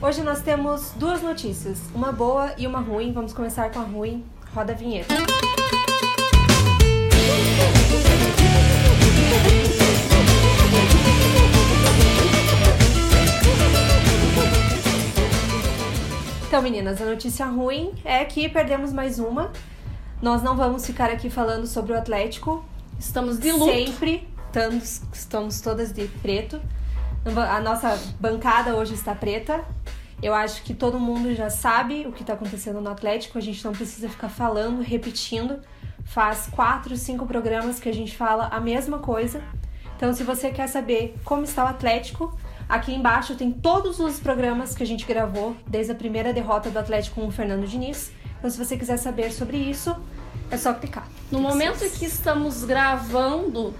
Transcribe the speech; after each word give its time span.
Hoje 0.00 0.22
nós 0.22 0.42
temos 0.42 0.92
duas 0.94 1.20
notícias, 1.22 1.80
uma 1.92 2.12
boa 2.12 2.54
e 2.56 2.68
uma 2.68 2.78
ruim. 2.78 3.12
Vamos 3.12 3.32
começar 3.32 3.68
com 3.72 3.80
a 3.80 3.82
ruim. 3.82 4.24
Roda 4.54 4.72
a 4.72 4.76
vinheta. 4.76 5.12
Então, 16.46 16.62
meninas, 16.62 17.02
a 17.02 17.04
notícia 17.04 17.46
ruim 17.46 17.92
é 18.04 18.24
que 18.24 18.48
perdemos 18.48 18.92
mais 18.92 19.18
uma. 19.18 19.50
Nós 20.22 20.44
não 20.44 20.56
vamos 20.56 20.86
ficar 20.86 21.10
aqui 21.10 21.28
falando 21.28 21.66
sobre 21.66 21.92
o 21.92 21.98
Atlético. 21.98 22.64
Estamos 23.00 23.36
de 23.40 23.50
luto. 23.50 23.72
Sempre 23.72 24.28
estamos, 24.46 25.02
estamos 25.12 25.60
todas 25.60 25.92
de 25.92 26.06
preto. 26.22 26.60
A 27.50 27.60
nossa 27.60 27.98
bancada 28.20 28.76
hoje 28.76 28.94
está 28.94 29.12
preta. 29.12 29.64
Eu 30.22 30.34
acho 30.34 30.62
que 30.62 30.74
todo 30.74 30.98
mundo 30.98 31.34
já 31.34 31.48
sabe 31.48 32.06
o 32.06 32.12
que 32.12 32.22
está 32.22 32.32
acontecendo 32.32 32.80
no 32.80 32.90
Atlético. 32.90 33.38
A 33.38 33.40
gente 33.40 33.64
não 33.64 33.72
precisa 33.72 34.08
ficar 34.08 34.28
falando, 34.28 34.82
repetindo. 34.82 35.60
Faz 36.04 36.48
quatro, 36.50 36.96
cinco 36.96 37.26
programas 37.26 37.78
que 37.78 37.88
a 37.88 37.94
gente 37.94 38.16
fala 38.16 38.48
a 38.48 38.60
mesma 38.60 38.98
coisa. 38.98 39.42
Então, 39.96 40.12
se 40.12 40.24
você 40.24 40.50
quer 40.50 40.68
saber 40.68 41.14
como 41.24 41.44
está 41.44 41.64
o 41.64 41.68
Atlético, 41.68 42.36
Aqui 42.68 42.92
embaixo 42.92 43.34
tem 43.34 43.50
todos 43.50 43.98
os 43.98 44.20
programas 44.20 44.74
que 44.74 44.82
a 44.82 44.86
gente 44.86 45.06
gravou 45.06 45.56
desde 45.66 45.90
a 45.92 45.94
primeira 45.94 46.34
derrota 46.34 46.68
do 46.68 46.78
Atlético 46.78 47.18
com 47.18 47.26
o 47.26 47.30
Fernando 47.30 47.66
Diniz. 47.66 48.12
Então, 48.38 48.50
se 48.50 48.58
você 48.62 48.76
quiser 48.76 48.98
saber 48.98 49.32
sobre 49.32 49.56
isso, 49.56 49.96
é 50.50 50.56
só 50.58 50.74
clicar. 50.74 51.08
No 51.32 51.40
momento 51.40 51.82
em 51.82 51.88
que 51.88 52.04
estamos 52.04 52.64
gravando 52.64 53.72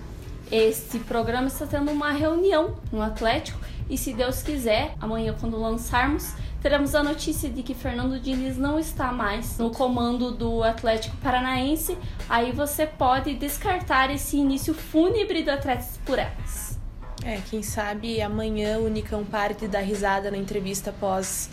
este 0.51 0.99
programa, 0.99 1.49
está 1.49 1.67
tendo 1.67 1.91
uma 1.91 2.11
reunião 2.11 2.77
no 2.91 3.03
Atlético. 3.03 3.59
E 3.89 3.97
se 3.97 4.13
Deus 4.13 4.43
quiser, 4.43 4.95
amanhã, 5.01 5.35
quando 5.39 5.59
lançarmos, 5.59 6.35
teremos 6.61 6.95
a 6.95 7.03
notícia 7.03 7.49
de 7.49 7.63
que 7.63 7.75
Fernando 7.75 8.21
Diniz 8.21 8.57
não 8.57 8.79
está 8.79 9.13
mais 9.13 9.59
no 9.59 9.71
comando 9.71 10.31
do 10.31 10.63
Atlético 10.63 11.17
Paranaense. 11.19 11.97
Aí 12.29 12.53
você 12.53 12.87
pode 12.87 13.35
descartar 13.35 14.11
esse 14.11 14.37
início 14.37 14.75
fúnebre 14.75 15.43
do 15.43 15.51
Atlético 15.51 15.99
por 16.05 16.19
elas. 16.19 16.79
É, 17.25 17.41
quem 17.51 17.63
sabe 17.63 18.21
amanhã 18.23 18.79
o 18.79 18.89
Nicão 18.89 19.25
pare 19.25 19.55
de 19.55 19.67
dar 19.67 19.81
risada 19.81 20.31
na 20.31 20.37
entrevista 20.37 20.91
após 20.91 21.51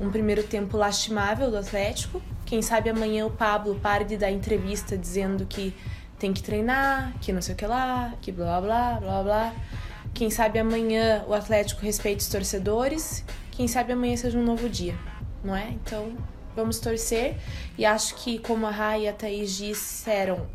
um 0.00 0.10
primeiro 0.10 0.42
tempo 0.42 0.76
lastimável 0.76 1.50
do 1.50 1.56
Atlético. 1.56 2.22
Quem 2.46 2.62
sabe 2.62 2.90
amanhã 2.90 3.26
o 3.26 3.30
Pablo 3.30 3.74
pare 3.76 4.04
de 4.04 4.16
dar 4.16 4.30
entrevista 4.30 4.96
dizendo 4.96 5.46
que 5.46 5.74
tem 6.18 6.32
que 6.32 6.42
treinar, 6.42 7.14
que 7.20 7.32
não 7.32 7.42
sei 7.42 7.54
o 7.54 7.56
que 7.56 7.66
lá, 7.66 8.14
que 8.20 8.32
blá 8.32 8.60
blá 8.60 9.00
blá 9.00 9.22
blá. 9.22 9.54
Quem 10.12 10.30
sabe 10.30 10.58
amanhã 10.58 11.24
o 11.26 11.34
Atlético 11.34 11.82
respeite 11.82 12.20
os 12.20 12.28
torcedores. 12.28 13.24
Quem 13.50 13.66
sabe 13.66 13.92
amanhã 13.92 14.16
seja 14.16 14.38
um 14.38 14.44
novo 14.44 14.68
dia, 14.68 14.96
não 15.42 15.54
é? 15.54 15.70
Então 15.70 16.16
vamos 16.54 16.78
torcer. 16.78 17.36
E 17.76 17.84
acho 17.84 18.14
que, 18.16 18.38
como 18.38 18.66
a 18.66 18.70
Rai 18.70 19.02
e 19.02 19.08
a 19.08 19.12
Thaís 19.12 19.56
disseram, 19.56 20.46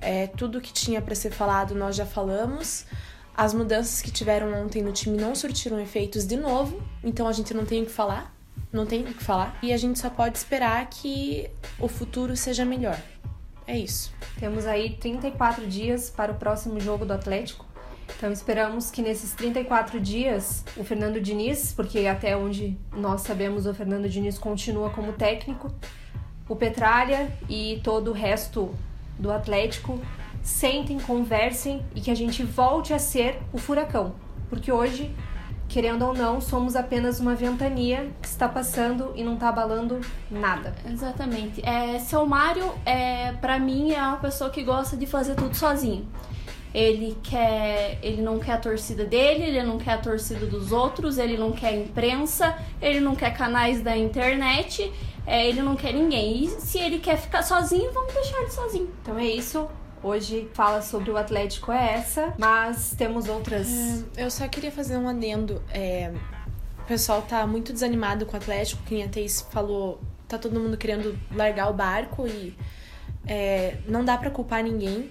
é, 0.00 0.26
tudo 0.26 0.60
que 0.60 0.72
tinha 0.72 1.00
para 1.00 1.14
ser 1.14 1.30
falado 1.30 1.74
nós 1.74 1.96
já 1.96 2.06
falamos. 2.06 2.86
As 3.36 3.52
mudanças 3.52 4.00
que 4.00 4.12
tiveram 4.12 4.52
ontem 4.64 4.82
no 4.82 4.92
time 4.92 5.16
não 5.16 5.34
surtiram 5.34 5.80
efeitos 5.80 6.24
de 6.24 6.36
novo, 6.36 6.80
então 7.02 7.26
a 7.26 7.32
gente 7.32 7.52
não 7.52 7.64
tem 7.64 7.82
o 7.82 7.86
que 7.86 7.90
falar, 7.90 8.32
não 8.72 8.86
tem 8.86 9.02
o 9.02 9.06
que 9.06 9.24
falar, 9.24 9.58
e 9.60 9.72
a 9.72 9.76
gente 9.76 9.98
só 9.98 10.08
pode 10.08 10.38
esperar 10.38 10.88
que 10.88 11.50
o 11.80 11.88
futuro 11.88 12.36
seja 12.36 12.64
melhor. 12.64 12.96
É 13.66 13.78
isso. 13.78 14.12
Temos 14.38 14.66
aí 14.66 14.96
34 14.96 15.66
dias 15.66 16.10
para 16.10 16.32
o 16.32 16.34
próximo 16.34 16.78
jogo 16.78 17.04
do 17.04 17.12
Atlético. 17.12 17.66
Então 18.16 18.30
esperamos 18.30 18.90
que 18.90 19.00
nesses 19.00 19.32
34 19.32 19.98
dias 19.98 20.64
o 20.76 20.84
Fernando 20.84 21.20
Diniz, 21.20 21.72
porque 21.72 22.06
até 22.06 22.36
onde 22.36 22.78
nós 22.92 23.22
sabemos 23.22 23.66
o 23.66 23.74
Fernando 23.74 24.08
Diniz 24.08 24.38
continua 24.38 24.90
como 24.90 25.12
técnico, 25.12 25.72
o 26.48 26.54
Petralha 26.54 27.32
e 27.48 27.80
todo 27.82 28.10
o 28.10 28.12
resto 28.12 28.74
do 29.18 29.32
Atlético 29.32 29.98
sentem, 30.42 31.00
conversem 31.00 31.82
e 31.94 32.00
que 32.00 32.10
a 32.10 32.14
gente 32.14 32.44
volte 32.44 32.92
a 32.92 32.98
ser 32.98 33.38
o 33.52 33.58
furacão. 33.58 34.14
Porque 34.50 34.70
hoje, 34.70 35.14
querendo 35.68 36.04
ou 36.06 36.14
não, 36.14 36.40
somos 36.40 36.76
apenas 36.76 37.20
uma 37.20 37.34
ventania 37.34 38.10
que 38.20 38.28
está 38.28 38.48
passando 38.48 39.12
e 39.14 39.24
não 39.24 39.34
está 39.34 39.48
abalando 39.48 40.00
nada. 40.30 40.74
Exatamente. 40.88 41.64
É, 41.66 41.98
seu 41.98 42.26
Mário, 42.26 42.72
é, 42.84 43.32
para 43.32 43.58
mim, 43.58 43.92
é 43.92 44.00
uma 44.00 44.16
pessoa 44.16 44.50
que 44.50 44.62
gosta 44.62 44.96
de 44.96 45.06
fazer 45.06 45.34
tudo 45.34 45.54
sozinho. 45.54 46.06
Ele 46.72 47.16
quer, 47.22 47.98
ele 48.02 48.20
não 48.20 48.40
quer 48.40 48.52
a 48.52 48.58
torcida 48.58 49.04
dele, 49.04 49.44
ele 49.44 49.62
não 49.62 49.78
quer 49.78 49.92
a 49.92 49.98
torcida 49.98 50.44
dos 50.44 50.72
outros, 50.72 51.18
ele 51.18 51.38
não 51.38 51.52
quer 51.52 51.72
imprensa, 51.72 52.56
ele 52.82 52.98
não 52.98 53.14
quer 53.14 53.30
canais 53.30 53.80
da 53.80 53.96
internet, 53.96 54.92
é, 55.24 55.48
ele 55.48 55.62
não 55.62 55.76
quer 55.76 55.92
ninguém. 55.92 56.44
E 56.44 56.48
se 56.48 56.78
ele 56.78 56.98
quer 56.98 57.16
ficar 57.16 57.42
sozinho, 57.42 57.92
vamos 57.92 58.12
deixar 58.12 58.38
ele 58.38 58.50
sozinho. 58.50 58.90
Então 59.02 59.16
é 59.16 59.24
isso. 59.24 59.68
Hoje 60.04 60.50
fala 60.52 60.82
sobre 60.82 61.10
o 61.10 61.16
Atlético 61.16 61.72
é 61.72 61.94
essa, 61.94 62.34
mas 62.38 62.94
temos 62.94 63.26
outras. 63.26 64.04
É, 64.14 64.26
eu 64.26 64.30
só 64.30 64.46
queria 64.46 64.70
fazer 64.70 64.98
um 64.98 65.08
adendo. 65.08 65.62
É, 65.70 66.12
o 66.78 66.84
pessoal 66.86 67.22
tá 67.22 67.46
muito 67.46 67.72
desanimado 67.72 68.26
com 68.26 68.34
o 68.34 68.36
Atlético, 68.36 68.82
quem 68.84 69.02
a 69.02 69.08
Thaís 69.08 69.40
falou, 69.50 69.98
tá 70.28 70.36
todo 70.36 70.60
mundo 70.60 70.76
querendo 70.76 71.18
largar 71.34 71.70
o 71.70 71.72
barco 71.72 72.26
e 72.26 72.54
é, 73.26 73.78
não 73.88 74.04
dá 74.04 74.18
para 74.18 74.30
culpar 74.30 74.62
ninguém. 74.62 75.10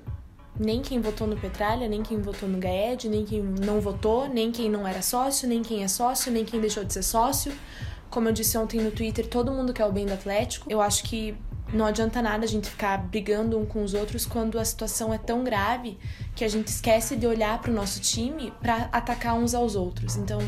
Nem 0.60 0.84
quem 0.84 1.02
votou 1.02 1.26
no 1.26 1.36
Petralha, 1.38 1.90
nem 1.90 2.04
quem 2.04 2.22
votou 2.22 2.48
no 2.48 2.60
Gaed, 2.60 3.10
nem 3.10 3.26
quem 3.26 3.42
não 3.42 3.82
votou, 3.82 4.30
nem 4.30 4.52
quem 4.52 4.70
não 4.70 4.88
era 4.88 5.02
sócio, 5.02 5.48
nem 5.48 5.64
quem 5.64 5.84
é 5.84 5.88
sócio, 5.88 6.32
nem 6.32 6.46
quem 6.46 6.62
deixou 6.62 6.84
de 6.84 6.94
ser 6.94 7.02
sócio. 7.02 7.52
Como 8.12 8.30
eu 8.30 8.32
disse 8.32 8.56
ontem 8.60 8.80
no 8.80 8.92
Twitter, 8.92 9.26
todo 9.28 9.52
mundo 9.52 9.74
quer 9.74 9.88
o 9.88 9.92
bem 9.92 10.06
do 10.06 10.14
Atlético. 10.14 10.72
Eu 10.72 10.80
acho 10.80 11.04
que 11.06 11.36
não 11.74 11.86
adianta 11.86 12.22
nada 12.22 12.46
a 12.46 12.48
gente 12.48 12.70
ficar 12.70 12.98
brigando 12.98 13.60
um 13.60 13.66
com 13.66 13.84
os 13.84 13.94
outros 13.94 14.26
quando 14.26 14.60
a 14.60 14.66
situação 14.66 15.14
é 15.14 15.18
tão 15.18 15.44
grave 15.44 15.98
que 16.36 16.44
a 16.44 16.48
gente 16.48 16.68
esquece 16.68 17.16
de 17.16 17.26
olhar 17.26 17.60
para 17.60 17.72
o 17.72 17.74
nosso 17.74 18.00
time 18.00 18.54
para 18.62 18.90
atacar 18.92 19.36
uns 19.36 19.54
aos 19.54 19.76
outros. 19.76 20.16
Então, 20.16 20.40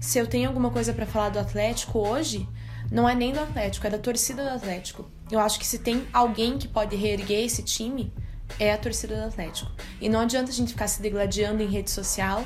se 0.00 0.18
eu 0.18 0.26
tenho 0.26 0.48
alguma 0.48 0.70
coisa 0.70 0.92
para 0.92 1.06
falar 1.06 1.28
do 1.28 1.38
Atlético 1.38 1.98
hoje, 1.98 2.48
não 2.90 3.08
é 3.08 3.14
nem 3.14 3.32
do 3.32 3.40
Atlético, 3.40 3.86
é 3.86 3.90
da 3.90 3.98
torcida 3.98 4.42
do 4.42 4.50
Atlético. 4.50 5.08
Eu 5.30 5.38
acho 5.38 5.58
que 5.58 5.66
se 5.66 5.78
tem 5.78 6.06
alguém 6.12 6.58
que 6.58 6.66
pode 6.66 6.96
reerguer 6.96 7.44
esse 7.44 7.62
time, 7.62 8.12
é 8.58 8.72
a 8.72 8.78
torcida 8.78 9.14
do 9.16 9.28
Atlético. 9.28 9.70
E 10.00 10.08
não 10.08 10.20
adianta 10.20 10.50
a 10.50 10.54
gente 10.54 10.72
ficar 10.72 10.88
se 10.88 11.00
degladiando 11.00 11.62
em 11.62 11.68
rede 11.68 11.90
social 11.90 12.44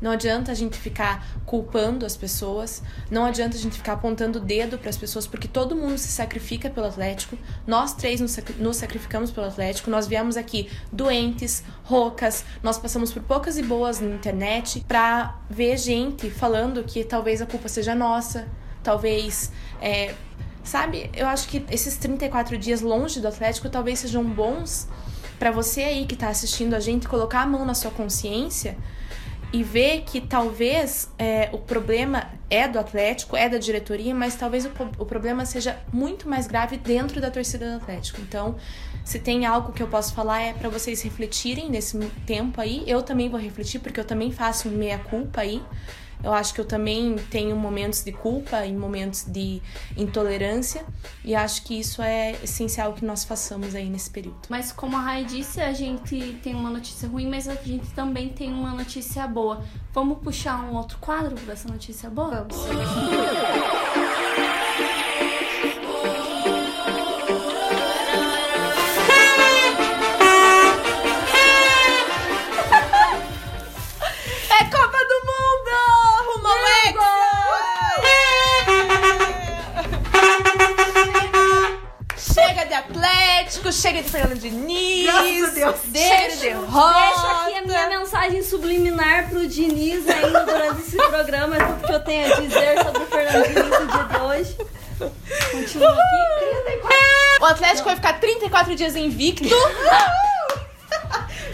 não 0.00 0.10
adianta 0.10 0.52
a 0.52 0.54
gente 0.54 0.76
ficar 0.76 1.26
culpando 1.46 2.04
as 2.04 2.16
pessoas, 2.16 2.82
não 3.10 3.24
adianta 3.24 3.56
a 3.56 3.60
gente 3.60 3.76
ficar 3.76 3.94
apontando 3.94 4.38
o 4.38 4.40
dedo 4.40 4.78
para 4.78 4.90
as 4.90 4.96
pessoas, 4.96 5.26
porque 5.26 5.48
todo 5.48 5.74
mundo 5.74 5.96
se 5.98 6.08
sacrifica 6.08 6.68
pelo 6.68 6.86
Atlético. 6.86 7.38
Nós 7.66 7.94
três 7.94 8.20
nos 8.58 8.76
sacrificamos 8.76 9.30
pelo 9.30 9.46
Atlético. 9.46 9.90
Nós 9.90 10.06
viemos 10.06 10.36
aqui 10.36 10.70
doentes, 10.92 11.64
roucas, 11.84 12.44
nós 12.62 12.78
passamos 12.78 13.12
por 13.12 13.22
poucas 13.22 13.56
e 13.56 13.62
boas 13.62 14.00
na 14.00 14.14
internet 14.14 14.84
para 14.86 15.38
ver 15.48 15.76
gente 15.78 16.30
falando 16.30 16.84
que 16.84 17.04
talvez 17.04 17.40
a 17.40 17.46
culpa 17.46 17.68
seja 17.68 17.94
nossa, 17.94 18.46
talvez. 18.82 19.50
É, 19.80 20.14
sabe, 20.62 21.10
eu 21.14 21.26
acho 21.26 21.48
que 21.48 21.64
esses 21.70 21.96
34 21.96 22.58
dias 22.58 22.80
longe 22.80 23.20
do 23.20 23.28
Atlético 23.28 23.68
talvez 23.70 24.00
sejam 24.00 24.24
bons 24.24 24.88
para 25.38 25.50
você 25.50 25.82
aí 25.82 26.06
que 26.06 26.14
está 26.14 26.28
assistindo 26.28 26.74
a 26.74 26.80
gente 26.80 27.06
colocar 27.06 27.42
a 27.42 27.46
mão 27.46 27.64
na 27.64 27.74
sua 27.74 27.90
consciência 27.90 28.76
e 29.56 29.62
ver 29.62 30.02
que 30.02 30.20
talvez 30.20 31.10
é, 31.18 31.48
o 31.50 31.56
problema 31.56 32.30
é 32.50 32.68
do 32.68 32.78
Atlético, 32.78 33.38
é 33.38 33.48
da 33.48 33.56
diretoria, 33.56 34.14
mas 34.14 34.36
talvez 34.36 34.66
o, 34.66 34.70
o 34.98 35.06
problema 35.06 35.46
seja 35.46 35.78
muito 35.90 36.28
mais 36.28 36.46
grave 36.46 36.76
dentro 36.76 37.22
da 37.22 37.30
torcida 37.30 37.70
do 37.70 37.76
Atlético. 37.82 38.20
Então, 38.20 38.56
se 39.02 39.18
tem 39.18 39.46
algo 39.46 39.72
que 39.72 39.82
eu 39.82 39.86
posso 39.86 40.12
falar 40.12 40.42
é 40.42 40.52
para 40.52 40.68
vocês 40.68 41.00
refletirem 41.00 41.70
nesse 41.70 41.98
tempo 42.26 42.60
aí. 42.60 42.84
Eu 42.86 43.02
também 43.02 43.30
vou 43.30 43.40
refletir 43.40 43.80
porque 43.80 43.98
eu 43.98 44.04
também 44.04 44.30
faço 44.30 44.68
meia 44.68 44.98
culpa 44.98 45.40
aí. 45.40 45.62
Eu 46.22 46.32
acho 46.32 46.54
que 46.54 46.60
eu 46.60 46.64
também 46.64 47.16
tenho 47.30 47.56
momentos 47.56 48.02
de 48.02 48.12
culpa 48.12 48.64
e 48.64 48.72
momentos 48.72 49.24
de 49.24 49.62
intolerância 49.96 50.84
e 51.24 51.34
acho 51.34 51.62
que 51.62 51.78
isso 51.78 52.02
é 52.02 52.32
essencial 52.42 52.92
que 52.92 53.04
nós 53.04 53.24
façamos 53.24 53.74
aí 53.74 53.88
nesse 53.88 54.10
período. 54.10 54.38
Mas 54.48 54.72
como 54.72 54.96
a 54.96 55.00
Rai 55.00 55.24
disse, 55.24 55.60
a 55.60 55.72
gente 55.72 56.38
tem 56.42 56.54
uma 56.54 56.70
notícia 56.70 57.08
ruim, 57.08 57.28
mas 57.28 57.48
a 57.48 57.54
gente 57.54 57.88
também 57.90 58.30
tem 58.30 58.52
uma 58.52 58.72
notícia 58.72 59.26
boa. 59.26 59.64
Vamos 59.92 60.18
puxar 60.18 60.62
um 60.64 60.74
outro 60.74 60.98
quadro 60.98 61.34
para 61.36 61.52
essa 61.52 61.68
notícia 61.68 62.10
boa? 62.10 62.46
Vamos. 62.48 62.56
dias 98.76 98.94
invicto. 98.96 99.48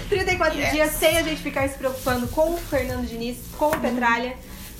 34 0.08 0.70
dias 0.70 0.90
sem 0.92 1.16
a 1.16 1.22
gente 1.22 1.40
ficar 1.42 1.66
se 1.68 1.78
preocupando 1.78 2.26
com 2.28 2.52
o 2.52 2.58
Fernando 2.58 3.06
Diniz, 3.06 3.38
com 3.56 3.68
o 3.68 3.80
Petralha. 3.80 4.36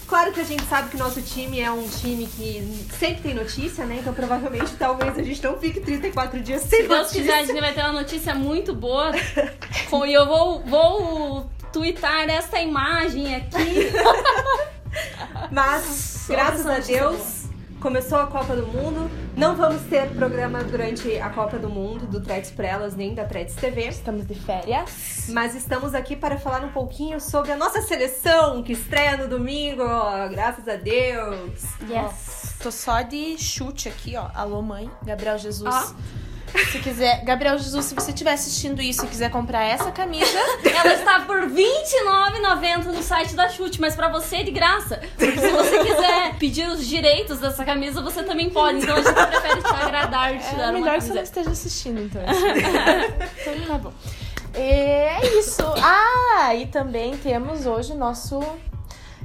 Claro 0.07 0.31
que 0.31 0.41
a 0.41 0.45
gente 0.45 0.63
sabe 0.65 0.91
que 0.91 0.97
o 0.97 0.99
nosso 0.99 1.23
time 1.23 1.59
é 1.59 1.71
um 1.71 1.89
time 1.89 2.27
que 2.27 2.87
sempre 2.99 3.23
tem 3.23 3.35
notícia, 3.35 3.87
né? 3.87 3.97
Então 4.01 4.13
provavelmente 4.13 4.73
talvez 4.79 5.19
a 5.19 5.23
gente 5.23 5.43
não 5.43 5.59
fique 5.59 5.81
34 5.81 6.39
dias 6.41 6.61
sem 6.63 6.83
Se 6.83 6.89
Deus 6.89 7.01
notícia. 7.01 7.21
quiser, 7.23 7.35
a 7.39 7.45
gente 7.45 7.61
vai 7.61 7.73
ter 7.73 7.81
uma 7.81 7.93
notícia 7.93 8.35
muito 8.35 8.75
boa. 8.75 9.13
E 9.17 10.13
eu 10.13 10.27
vou, 10.27 10.61
vou 10.65 11.51
twittar 11.73 12.29
esta 12.29 12.61
imagem 12.61 13.35
aqui. 13.37 13.91
Mas, 15.51 16.27
graças 16.29 16.67
a 16.67 16.79
Deus, 16.79 17.42
começou 17.83 18.19
a 18.19 18.29
Copa 18.29 18.55
do 18.55 18.65
Mundo. 18.65 19.11
Não 19.37 19.57
vamos 19.57 19.83
ter 19.83 20.09
programa 20.11 20.63
durante 20.63 21.19
a 21.19 21.29
Copa 21.29 21.59
do 21.59 21.69
Mundo 21.69 22.07
do 22.07 22.21
Tretes 22.21 22.53
por 22.53 22.65
Elas 22.65 22.95
nem 22.95 23.13
da 23.13 23.25
Tretes 23.25 23.57
TV. 23.57 23.89
Estamos 23.89 24.25
de 24.25 24.37
férias. 24.37 25.27
Mas 25.31 25.57
estamos 25.57 25.93
aqui 25.93 26.15
para 26.15 26.39
falar 26.39 26.65
um 26.65 26.71
pouquinho 26.71 27.21
sobre 27.21 27.51
a 27.51 27.57
nossa 27.57 27.83
seleção 27.83 28.63
que 28.63 28.73
estreia 28.73 29.17
no 29.17 29.27
domingo, 29.27 29.83
ó, 29.83 30.29
graças 30.29 30.69
a 30.69 30.77
Deus. 30.77 31.61
Yes. 31.91 32.57
Tô 32.63 32.71
só 32.71 33.03
de 33.03 33.37
chute 33.37 33.89
aqui, 33.89 34.17
ó. 34.17 34.29
Alô, 34.33 34.63
mãe. 34.63 34.89
Gabriel 35.05 35.37
Jesus. 35.37 35.75
Ó. 35.75 36.22
Se 36.71 36.79
quiser, 36.81 37.25
Gabriel 37.25 37.59
Jesus, 37.59 37.87
se 37.87 37.95
você 37.95 38.11
estiver 38.11 38.33
assistindo 38.33 38.81
isso 38.83 39.05
e 39.05 39.09
quiser 39.09 39.31
comprar 39.31 39.65
essa 39.65 39.91
camisa, 39.91 40.39
Ela 40.65 40.95
está 40.95 41.21
por 41.21 41.41
R$29,90 41.41 42.85
no 42.85 43.03
site 43.03 43.35
da 43.35 43.49
Chute, 43.49 43.81
mas 43.81 43.95
pra 43.95 44.09
você 44.09 44.37
é 44.37 44.43
de 44.43 44.51
graça. 44.51 45.01
Porque 45.17 45.39
se 45.39 45.51
você 45.51 45.79
quiser 45.85 46.37
pedir 46.39 46.69
os 46.69 46.87
direitos 46.87 47.39
dessa 47.39 47.65
camisa, 47.65 48.03
você 48.03 48.23
também 48.23 48.51
pode. 48.51 48.79
Então 48.79 48.97
a 48.97 49.03
gente 49.03 49.15
prefere 49.15 49.63
te 49.63 49.75
agradar 49.75 50.35
e 50.35 50.39
te 50.39 50.47
é 50.47 50.55
dar 50.57 50.65
uma 50.65 50.73
melhor 50.73 50.95
que 50.99 51.05
você 51.05 51.15
não 51.15 51.23
esteja 51.23 51.51
assistindo, 51.51 52.01
então. 52.01 52.23
então 52.23 53.67
tá 53.67 53.79
bom. 53.79 53.93
É 54.55 55.39
isso. 55.39 55.63
Ah, 55.83 56.55
e 56.55 56.67
também 56.67 57.17
temos 57.17 57.65
hoje 57.67 57.95
nosso 57.95 58.43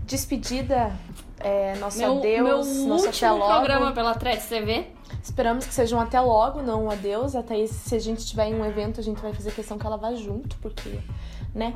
despedida. 0.04 0.92
É, 1.40 1.76
nosso 1.76 2.00
Meu, 2.00 2.18
adeus, 2.18 2.68
meu 2.68 2.88
nosso 2.88 3.08
até 3.08 3.30
último 3.32 3.38
logo. 3.38 3.60
programa 3.60 3.92
pela 3.92 4.16
Threads 4.16 4.46
TV. 4.48 4.88
Esperamos 5.28 5.66
que 5.66 5.74
seja 5.74 5.94
um 5.94 6.00
até 6.00 6.22
logo, 6.22 6.62
não 6.62 6.86
um 6.86 6.90
adeus. 6.90 7.36
Até 7.36 7.56
aí, 7.56 7.68
se 7.68 7.94
a 7.94 8.00
gente 8.00 8.26
tiver 8.26 8.48
em 8.48 8.56
um 8.56 8.66
evento, 8.66 9.02
a 9.02 9.04
gente 9.04 9.22
vai 9.22 9.34
fazer 9.34 9.52
questão 9.52 9.78
que 9.78 9.86
ela 9.86 9.98
vá 9.98 10.14
junto, 10.14 10.56
porque, 10.60 11.00
né? 11.54 11.74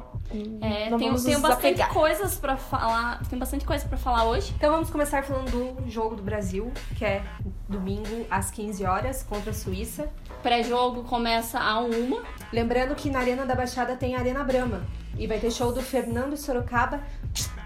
É, 0.61 0.89
não 0.89 0.97
tenho 0.97 1.11
nos 1.11 1.25
bastante 1.41 1.85
coisas 1.89 2.37
pra 2.37 2.55
falar. 2.55 3.21
Tem 3.29 3.37
bastante 3.37 3.65
coisa 3.65 3.85
pra 3.85 3.97
falar 3.97 4.23
hoje. 4.23 4.53
Então 4.55 4.71
vamos 4.71 4.89
começar 4.89 5.21
falando 5.23 5.51
do 5.51 5.89
jogo 5.89 6.15
do 6.15 6.23
Brasil, 6.23 6.71
que 6.97 7.03
é 7.03 7.21
domingo 7.67 8.25
às 8.31 8.49
15 8.49 8.85
horas 8.85 9.21
contra 9.21 9.51
a 9.51 9.53
Suíça. 9.53 10.09
Pré-jogo 10.41 11.03
começa 11.03 11.59
a 11.59 11.81
uma. 11.81 12.23
Lembrando 12.53 12.95
que 12.95 13.09
na 13.09 13.19
Arena 13.19 13.45
da 13.45 13.53
Baixada 13.53 13.97
tem 13.97 14.15
a 14.15 14.19
Arena 14.19 14.45
Brama. 14.45 14.87
E 15.17 15.27
vai 15.27 15.39
ter 15.39 15.51
show 15.51 15.73
do 15.73 15.81
Fernando 15.81 16.37
Sorocaba 16.37 17.01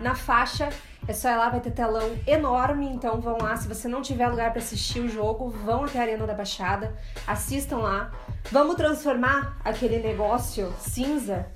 na 0.02 0.16
faixa. 0.16 0.70
É 1.08 1.14
só 1.14 1.30
ir 1.30 1.38
lá, 1.38 1.50
vai 1.50 1.60
ter 1.60 1.72
telão 1.72 2.18
enorme. 2.26 2.88
Então 2.88 3.20
vão 3.20 3.38
lá. 3.40 3.56
Se 3.56 3.68
você 3.68 3.88
não 3.88 4.02
tiver 4.02 4.28
lugar 4.28 4.52
pra 4.52 4.62
assistir 4.62 5.00
o 5.00 5.08
jogo, 5.08 5.50
vão 5.50 5.84
até 5.84 6.00
a 6.00 6.02
Arena 6.02 6.26
da 6.26 6.34
Baixada. 6.34 6.96
Assistam 7.28 7.78
lá. 7.78 8.12
Vamos 8.52 8.76
transformar 8.76 9.58
aquele 9.64 10.00
negócio 10.00 10.74
cinza 10.80 11.48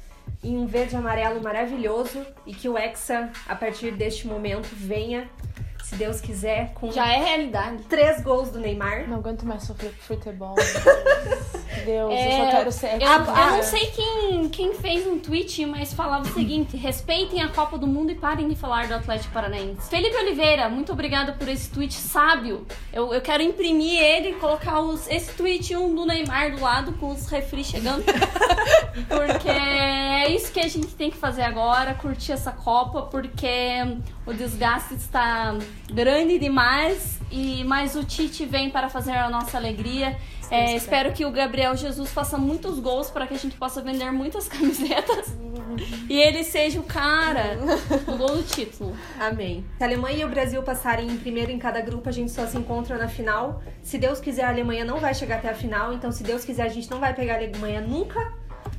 em 0.44 0.57
um 0.57 0.68
verde 0.68 0.96
amarelo 0.96 1.42
maravilhoso. 1.42 2.25
E 2.46 2.54
que 2.54 2.69
o 2.69 2.78
Hexa, 2.78 3.31
a 3.48 3.56
partir 3.56 3.92
deste 3.92 4.28
momento, 4.28 4.69
venha, 4.72 5.30
se 5.89 5.95
Deus 5.95 6.21
quiser, 6.21 6.71
com 6.75 6.91
Já 6.91 7.07
é 7.12 7.18
realidade. 7.18 7.83
três 7.89 8.21
gols 8.21 8.50
do 8.51 8.59
Neymar. 8.59 9.07
Não 9.09 9.18
aguento 9.18 9.44
mais 9.45 9.63
sofrer 9.63 9.91
com 9.91 10.15
futebol. 10.15 10.56
Deus, 11.86 12.12
eu 12.12 12.12
É, 12.12 12.38
só 12.38 12.51
quero 12.51 12.71
ser. 12.71 13.01
Eu, 13.01 13.07
eu 13.09 13.25
não 13.51 13.63
sei 13.63 13.86
quem, 13.88 14.50
quem 14.50 14.74
fez 14.74 15.07
um 15.07 15.18
tweet, 15.19 15.65
mas 15.65 15.94
falava 15.94 16.24
o 16.27 16.33
seguinte: 16.33 16.75
respeitem 16.77 17.41
a 17.41 17.47
Copa 17.47 17.77
do 17.77 17.88
Mundo 17.88 18.12
e 18.12 18.15
parem 18.15 18.47
de 18.50 18.56
falar 18.56 18.88
do 18.88 18.94
Atlético 18.95 19.33
Paranaense. 19.33 19.89
Felipe 19.89 20.15
Oliveira, 20.15 20.69
muito 20.69 20.91
obrigada 20.91 21.31
por 21.33 21.47
esse 21.47 21.69
tweet 21.69 21.94
sábio. 21.94 22.65
Eu, 22.91 23.13
eu 23.13 23.21
quero 23.21 23.41
imprimir 23.41 24.01
ele 24.01 24.30
e 24.30 24.33
colocar 24.33 24.80
os, 24.81 25.09
esse 25.09 25.33
tweet 25.33 25.75
um 25.75 25.95
do 25.95 26.06
Neymar 26.06 26.56
do 26.56 26.62
lado 26.62 26.91
com 26.94 27.09
os 27.09 27.27
refri 27.27 27.63
chegando. 27.63 28.03
Porque 29.07 29.50
é 29.50 30.30
isso 30.30 30.51
que 30.51 30.59
a 30.59 30.68
gente 30.68 30.88
tem 30.88 31.09
que 31.09 31.18
fazer 31.18 31.44
agora, 31.44 31.94
curtir 31.94 32.33
essa 32.33 32.51
Copa, 32.51 33.03
porque 33.03 33.47
o 34.25 34.33
desgaste 34.33 34.95
está 34.95 35.56
grande 35.91 36.39
demais 36.39 37.19
e 37.31 37.63
mais 37.63 37.95
o 37.95 38.03
Tite 38.03 38.45
vem 38.45 38.69
para 38.69 38.89
fazer 38.89 39.12
a 39.12 39.30
nossa 39.30 39.57
alegria. 39.57 40.18
É, 40.51 40.75
espero 40.75 41.12
que 41.13 41.25
o 41.25 41.31
Gabriel 41.31 41.75
Jesus 41.77 42.12
faça 42.12 42.38
muitos 42.38 42.80
gols 42.80 43.12
para 43.12 43.27
que 43.27 43.36
a 43.36 43.38
gente 43.38 43.56
possa 43.56 43.81
vender 43.81 44.12
muitas 44.12 44.47
camisetas 44.50 45.38
e 46.09 46.19
ele 46.19 46.44
seja 46.44 46.80
o 46.80 46.83
cara 46.83 47.56
do 48.06 48.18
gol 48.18 48.38
do 48.38 48.44
título. 48.44 48.95
Amém. 49.19 49.63
Se 49.77 49.83
a 49.83 49.88
Alemanha 49.88 50.18
e 50.19 50.25
o 50.25 50.30
Brasil 50.30 50.63
passarem 50.63 51.07
em 51.07 51.18
primeiro 51.18 51.51
em 51.51 51.59
cada 51.59 51.81
grupo, 51.81 52.09
a 52.09 52.12
gente 52.12 52.31
só 52.31 52.47
se 52.47 52.57
encontra 52.57 52.97
na 52.97 53.07
final. 53.07 53.62
Se 53.83 53.97
Deus 53.97 54.19
quiser, 54.19 54.45
a 54.45 54.50
Alemanha 54.50 54.83
não 54.83 55.00
vai 55.00 55.13
chegar 55.13 55.38
até 55.38 55.50
a 55.50 55.53
final. 55.53 55.94
Então, 55.94 56.12
se 56.12 56.24
Deus 56.24 56.44
quiser, 56.44 56.63
a 56.63 56.69
gente 56.69 56.89
não 56.89 57.00
vai 57.00 57.13
pegar 57.13 57.33
a 57.33 57.38
Alemanha 57.38 57.81
nunca 57.81 58.33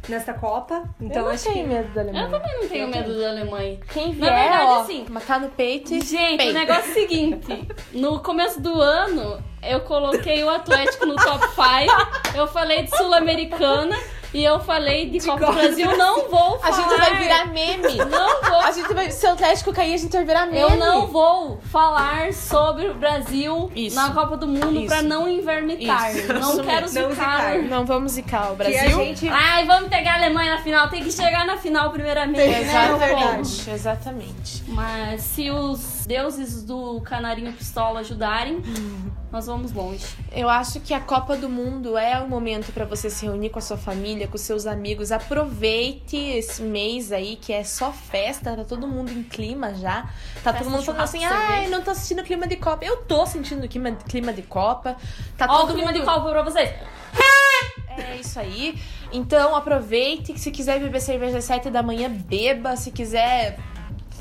nessa 0.08 0.32
Copa. 0.34 0.84
Então, 1.00 1.22
eu 1.22 1.24
não 1.28 1.30
acho 1.32 1.44
tenho 1.44 1.68
que. 1.68 1.74
medo 1.74 1.88
da 1.94 2.00
Alemanha. 2.00 2.24
Eu 2.24 2.30
também 2.30 2.60
não 2.60 2.68
tenho 2.68 2.84
Eu 2.84 2.88
medo 2.88 3.18
da 3.20 3.28
Alemanha. 3.28 3.78
Quem 3.92 4.06
Na 4.14 4.26
vier, 4.26 4.42
verdade, 4.42 4.64
ó, 4.64 4.80
assim, 4.80 5.06
matar 5.08 5.40
no 5.40 5.48
peito 5.50 5.88
Gente, 6.04 6.36
peito. 6.38 6.50
o 6.50 6.52
negócio 6.58 6.88
é 6.88 6.90
o 6.90 6.94
seguinte: 6.94 7.68
no 7.92 8.20
começo 8.20 8.60
do 8.60 8.80
ano, 8.80 9.42
eu 9.62 9.80
coloquei 9.80 10.42
o 10.44 10.50
Atlético 10.50 11.06
no 11.06 11.16
top 11.16 11.44
5. 11.48 12.36
Eu 12.36 12.46
falei 12.46 12.82
de 12.84 12.96
Sul-Americana 12.96 13.96
e 14.32 14.44
eu 14.44 14.60
falei 14.60 15.10
de, 15.10 15.18
Copa 15.20 15.38
do 15.40 15.46
Copa 15.46 15.52
do 15.52 15.58
Brasil. 15.58 15.96
Não 15.96 16.28
vou 16.28 16.56
A 16.56 16.58
falar. 16.58 16.76
gente 16.76 16.98
vai 17.00 17.16
virar 17.16 17.44
meme. 17.46 17.96
Não 17.96 18.42
vou. 18.42 18.60
A 18.60 18.70
gente 18.72 18.92
vai, 18.94 19.10
se 19.10 19.26
o 19.26 19.30
Atlético 19.32 19.72
cair, 19.72 19.94
a 19.94 19.96
gente 19.96 20.12
vai 20.12 20.24
virar 20.24 20.46
meme. 20.46 20.60
Eu 20.60 20.76
não 20.76 21.06
vou 21.08 21.58
falar 21.64 22.32
sobre 22.32 22.88
o 22.88 22.94
Brasil 22.94 23.70
Isso. 23.74 23.96
na 23.96 24.10
Copa 24.10 24.36
do 24.36 24.46
Mundo 24.46 24.78
Isso. 24.78 24.86
pra 24.86 25.02
não 25.02 25.28
invernitar. 25.28 26.14
Isso. 26.14 26.32
Não 26.32 26.40
Isso 26.52 26.62
quero 26.62 26.82
mesmo. 26.82 27.00
Não 27.02 27.10
zicar. 27.10 27.52
zicar. 27.52 27.62
Não 27.68 27.86
vamos 27.86 28.12
zicar 28.12 28.48
o 28.48 28.52
a 28.52 28.54
Brasil. 28.54 28.90
gente. 28.90 29.28
Ai, 29.28 29.64
vamos 29.66 29.88
pegar 29.88 30.12
a 30.12 30.16
Alemanha 30.16 30.54
na 30.56 30.62
final. 30.62 30.88
Tem 30.88 31.02
que 31.02 31.10
chegar 31.12 31.44
na 31.44 31.56
final 31.56 31.90
primeiramente, 31.90 32.38
né? 32.38 32.60
Exatamente, 32.62 33.70
exatamente. 33.70 34.64
Mas 34.68 35.22
se 35.22 35.50
os 35.50 36.04
deuses 36.06 36.62
do 36.64 37.00
Canarinho 37.02 37.52
Pistola 37.52 38.00
ajudarem, 38.00 38.62
nós 39.32 39.46
vamos 39.46 39.72
longe. 39.72 40.04
Eu 40.32 40.48
acho 40.48 40.80
que 40.80 40.92
a 40.94 41.00
Copa 41.00 41.36
do 41.36 41.48
Mundo 41.48 41.96
é 41.96 42.20
o 42.20 42.28
momento 42.28 42.72
pra 42.72 42.84
você 42.84 43.08
se 43.10 43.26
reunir 43.26 43.50
com 43.50 43.58
a 43.58 43.62
sua 43.62 43.76
família, 43.76 44.19
com 44.26 44.38
seus 44.38 44.66
amigos. 44.66 45.12
Aproveite 45.12 46.16
esse 46.16 46.62
mês 46.62 47.12
aí 47.12 47.36
que 47.36 47.52
é 47.52 47.64
só 47.64 47.92
festa, 47.92 48.56
tá 48.56 48.64
todo 48.64 48.86
mundo 48.86 49.10
em 49.10 49.22
clima 49.22 49.74
já. 49.74 50.02
Tá 50.42 50.52
Festa, 50.52 50.58
todo 50.58 50.70
mundo 50.70 50.82
falando 50.84 51.02
assim: 51.02 51.24
ai, 51.24 51.46
cerveja." 51.46 51.70
não 51.70 51.82
tô 51.82 51.90
assistindo 51.90 52.22
clima 52.22 52.46
de 52.46 52.56
Copa. 52.56 52.84
Eu 52.84 52.98
tô 52.98 53.26
sentindo 53.26 53.66
clima, 53.68 53.92
clima 53.92 54.32
de 54.32 54.42
Copa. 54.42 54.96
Tá 55.36 55.46
Ó, 55.48 55.56
o 55.56 55.60
todo 55.60 55.74
clima 55.74 55.92
mundo 55.92 56.00
de 56.00 56.06
Copa 56.06 56.30
pra 56.30 56.42
vocês. 56.42 56.70
É 57.96 58.16
isso 58.16 58.38
aí. 58.38 58.80
Então 59.12 59.54
aproveite 59.54 60.32
que 60.32 60.40
se 60.40 60.50
quiser 60.50 60.78
beber 60.80 61.00
cerveja 61.00 61.38
às 61.38 61.44
7 61.44 61.70
da 61.70 61.82
manhã, 61.82 62.08
beba. 62.08 62.76
Se 62.76 62.90
quiser, 62.90 63.58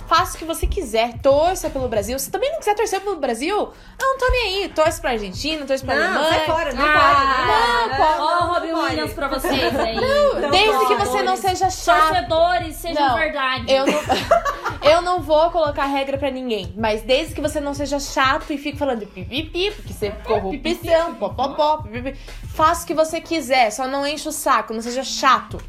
faça 0.10 0.36
o 0.36 0.39
que 0.39 0.46
você 0.46 0.66
quiser. 0.68 1.20
Torça 1.20 1.70
pelo 1.70 1.88
Brasil. 1.88 2.18
Se 2.20 2.32
também 2.32 2.51
não 2.51 2.60
quiser 2.60 2.74
torcer 2.75 3.00
pelo 3.00 3.18
Brasil, 3.18 3.72
não 4.01 4.18
tô 4.18 4.28
nem 4.32 4.63
aí. 4.63 4.70
Torce 4.70 5.00
pra 5.00 5.12
Argentina, 5.12 5.66
torce 5.66 5.86
pra 5.86 5.96
Não, 5.96 6.04
Alemanha. 6.06 6.30
sai 6.30 6.46
fora, 6.48 6.74
não 6.74 6.84
Ah, 6.86 7.89
pode. 7.89 8.00
não, 8.00 8.00
Não, 8.18 8.25
Ó, 8.25 8.39
não, 8.48 8.54
Robin 8.54 8.68
não 8.70 8.75
pode. 8.80 8.89
Williams 8.89 9.13
pra 9.13 9.28
vocês 9.28 9.80
aí. 9.80 9.96
Não 9.96 10.50
Desde 10.50 10.80
que 10.88 10.96
pode. 10.96 11.08
você 11.08 11.22
não 11.22 11.38
seja 11.38 11.70
chato. 11.70 12.08
Torcedores, 12.10 12.75
sejam 12.75 13.08
Não, 13.08 13.16
verdade. 13.16 13.72
Eu 13.72 13.86
não, 13.86 14.00
eu 14.82 15.01
não 15.04 15.22
vou 15.22 15.51
colocar 15.51 15.86
regra 15.86 16.18
pra 16.18 16.32
ninguém, 16.32 16.74
mas 16.78 17.04
desde 17.04 17.36
que 17.36 17.42
você 17.42 17.60
não 17.60 17.74
seja 17.75 18.00
chato 18.00 18.51
e 18.51 18.58
fique 18.58 18.78
falando 18.78 19.06
pipipi, 19.06 19.72
porque 19.72 19.94
você 19.94 20.08
é 20.08 20.12
corrupção, 20.12 21.16
popopó, 21.16 21.78
pipipi, 21.84 22.18
faça 22.56 22.84
o 22.84 22.88
que 22.88 22.94
você 22.96 23.22
quiser, 23.22 23.72
só 23.72 23.88
não 23.88 24.06
enche 24.08 24.28
o 24.28 24.32
saco, 24.32 24.74
não 24.74 24.82
seja 24.82 25.04
chato. 25.04 25.60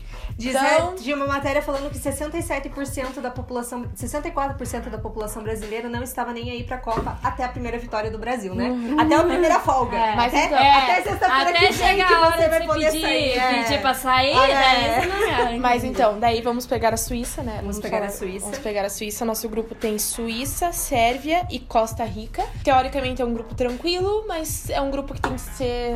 Diz, 0.40 0.54
Então- 0.54 0.94
de 0.94 1.12
uma 1.12 1.26
matéria 1.26 1.60
falando 1.60 1.90
que 1.90 1.98
67% 1.98 3.20
da 3.20 3.30
população, 3.30 3.84
64% 3.94 4.88
da 4.88 4.96
população 4.96 5.42
brasileira 5.42 5.86
não 5.88 6.02
estava 6.02 6.32
nem 6.32 6.50
aí 6.50 6.64
pra 6.64 6.78
Copa 6.78 7.18
até 7.22 7.44
a 7.44 7.48
primeira 7.48 7.78
vitória 7.78 8.10
do 8.10 8.18
Brasil, 8.18 8.54
né? 8.54 8.70
Até 8.98 9.16
a 9.16 9.22
primeira 9.24 9.60
folga. 9.60 9.96
É. 9.98 10.16
Mas 10.16 10.32
até, 10.34 10.46
então- 10.46 10.58
até 10.58 10.94
sexta-feira 11.02 11.42
Até 11.42 11.52
que 11.52 11.58
vem 11.60 11.72
chegar 11.74 12.06
que 12.08 12.14
a 12.14 12.20
hora 12.20 12.36
você 12.36 12.42
de 12.44 12.48
vai 12.48 12.66
poder 12.66 12.86
pedir, 12.90 13.00
sair. 13.02 13.30
é. 13.38 13.62
pedir 13.64 13.80
pra 13.82 13.94
sair, 13.94 14.32
Ah, 14.34 14.40
daí 14.46 14.84
é. 14.84 15.00
você 15.00 15.06
não 15.06 15.48
é. 15.48 15.58
Mas 15.58 15.84
então, 15.84 16.18
daí 16.18 16.40
vamos 16.40 16.66
pegar 16.66 16.94
a 16.94 16.96
Suíça, 16.96 17.42
né? 17.42 17.58
Vamos 17.60 17.78
pegar 17.78 18.02
a 18.02 18.08
Suíça. 18.08 18.40
Vamos 18.46 18.58
pegar 18.58 18.84
a 18.86 18.90
Suíça. 18.90 19.24
Nosso 19.26 19.46
grupo 19.48 19.74
tem 19.74 19.98
Suíça, 19.98 20.72
Sérvia 20.72 21.46
e 21.50 21.58
Costa 21.58 22.02
Rica. 22.04 22.42
Teoricamente 22.64 23.20
é 23.20 23.24
um 23.26 23.34
grupo 23.34 23.54
tranquilo, 23.54 24.24
mas 24.26 24.70
é 24.70 24.80
um 24.80 24.90
grupo 24.90 25.12
que 25.12 25.20
tem 25.20 25.34
que 25.34 25.40
ser 25.40 25.92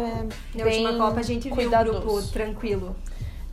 Na 0.55 0.65
bem 0.65 0.85
última 0.87 1.07
Copa 1.07 1.21
a 1.21 1.23
gente 1.23 1.45
viu 1.45 1.53
um 1.53 1.57
cuidadoso. 1.57 2.01
grupo 2.01 2.23
tranquilo. 2.29 2.95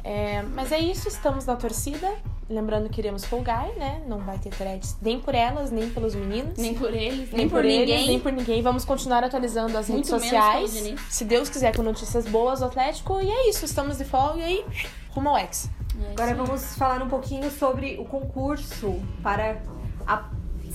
É, 0.04 0.42
mas 0.42 0.72
é 0.72 0.80
isso, 0.80 1.08
estamos 1.08 1.46
na 1.46 1.56
torcida. 1.56 2.12
Lembrando 2.50 2.90
que 2.90 3.00
iremos 3.00 3.24
folgar, 3.24 3.68
né? 3.78 4.02
Não 4.08 4.18
vai 4.20 4.38
ter 4.38 4.50
threads 4.50 4.98
nem 5.02 5.20
por 5.20 5.34
elas, 5.34 5.72
nem 5.72 5.90
pelos 5.90 6.14
meninos. 6.14 6.58
Nem 6.58 6.74
por 6.74 6.94
eles, 6.94 7.30
nem, 7.30 7.38
nem 7.38 7.50
por, 7.50 7.64
eles, 7.64 7.80
ninguém. 7.80 8.08
nem 8.08 8.20
por 8.20 8.32
ninguém. 8.32 8.62
Vamos 8.62 8.84
continuar 8.84 9.24
atualizando 9.24 9.78
as 9.78 9.88
Muito 9.88 10.08
redes 10.08 10.10
sociais. 10.10 10.94
Se 11.10 11.24
Deus 11.24 11.50
quiser, 11.50 11.74
com 11.76 11.82
notícias 11.82 12.26
boas 12.26 12.60
do 12.60 12.66
Atlético. 12.66 13.22
E 13.22 13.30
é 13.32 13.50
isso, 13.50 13.64
estamos 13.64 13.98
de 14.00 14.04
folga 14.04 14.40
e 14.40 14.44
aí, 14.44 14.66
rumo 15.12 15.30
ao 15.30 15.38
ex. 15.38 15.70
É 16.04 16.12
Agora 16.12 16.36
vamos 16.36 16.76
falar 16.76 17.02
um 17.02 17.08
pouquinho 17.08 17.50
sobre 17.52 17.98
o 18.00 18.06
concurso 18.06 19.00
para 19.24 19.62
a- 20.06 20.30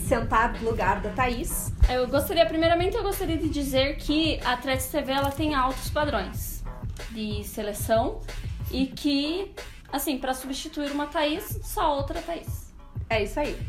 sentar 0.08 0.54
no 0.62 0.70
lugar 0.70 1.00
da 1.02 1.10
Thaís. 1.10 1.72
Eu 1.90 2.06
gostaria, 2.08 2.46
primeiramente, 2.46 2.96
eu 2.96 3.02
gostaria 3.02 3.36
de 3.36 3.48
dizer 3.50 3.96
que 3.96 4.40
a 4.44 4.56
Threads 4.56 4.86
TV 4.86 5.12
ela 5.12 5.30
tem 5.30 5.54
altos 5.54 5.90
padrões 5.90 6.62
de 7.10 7.44
seleção 7.44 8.20
e 8.70 8.86
que, 8.86 9.52
assim, 9.92 10.18
para 10.18 10.34
substituir 10.34 10.90
uma 10.92 11.06
Thaís, 11.06 11.60
só 11.62 11.96
outra 11.96 12.20
Thaís. 12.22 12.72
É 13.08 13.22
isso 13.22 13.38
aí. 13.38 13.56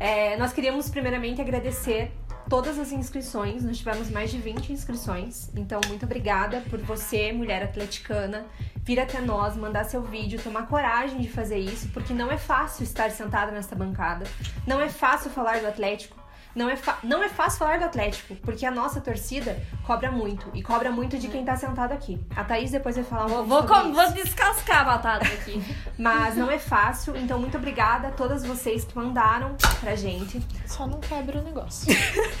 É, 0.00 0.36
nós 0.36 0.52
queríamos 0.52 0.88
primeiramente 0.88 1.40
agradecer 1.40 2.12
todas 2.48 2.78
as 2.78 2.92
inscrições. 2.92 3.64
Nós 3.64 3.78
tivemos 3.78 4.10
mais 4.10 4.30
de 4.30 4.38
20 4.38 4.72
inscrições. 4.72 5.50
Então, 5.54 5.80
muito 5.86 6.04
obrigada 6.04 6.62
por 6.70 6.78
você, 6.80 7.32
mulher 7.32 7.62
atleticana, 7.62 8.46
vir 8.84 8.98
até 9.00 9.20
nós, 9.20 9.56
mandar 9.56 9.84
seu 9.84 10.02
vídeo, 10.02 10.40
tomar 10.40 10.66
coragem 10.66 11.20
de 11.20 11.28
fazer 11.28 11.58
isso, 11.58 11.88
porque 11.88 12.14
não 12.14 12.30
é 12.30 12.38
fácil 12.38 12.84
estar 12.84 13.10
sentada 13.10 13.52
nesta 13.52 13.76
bancada. 13.76 14.24
Não 14.66 14.80
é 14.80 14.88
fácil 14.88 15.30
falar 15.30 15.60
do 15.60 15.66
Atlético. 15.66 16.17
Não 16.58 16.68
é, 16.68 16.76
não 17.04 17.22
é 17.22 17.28
fácil 17.28 17.60
falar 17.60 17.78
do 17.78 17.84
Atlético, 17.84 18.34
porque 18.42 18.66
a 18.66 18.70
nossa 18.72 19.00
torcida 19.00 19.62
cobra 19.86 20.10
muito. 20.10 20.50
E 20.52 20.60
cobra 20.60 20.90
muito 20.90 21.16
de 21.16 21.28
quem 21.28 21.44
tá 21.44 21.56
sentado 21.56 21.92
aqui. 21.92 22.20
A 22.34 22.42
Thaís 22.42 22.72
depois 22.72 22.96
vai 22.96 23.04
falar 23.04 23.26
um 23.26 23.28
Vou, 23.28 23.62
pouco 23.62 23.68
vou, 23.68 23.84
isso. 23.84 23.92
vou 23.92 24.12
descascar 24.12 24.80
a 24.80 24.84
batata 24.84 25.24
aqui. 25.24 25.62
Mas 25.96 26.34
não 26.34 26.50
é 26.50 26.58
fácil, 26.58 27.16
então 27.16 27.38
muito 27.38 27.56
obrigada 27.56 28.08
a 28.08 28.10
todas 28.10 28.44
vocês 28.44 28.84
que 28.84 28.96
mandaram 28.96 29.54
pra 29.78 29.94
gente. 29.94 30.44
Só 30.66 30.84
não 30.84 30.98
quebra 30.98 31.38
o 31.38 31.44
negócio. 31.44 31.92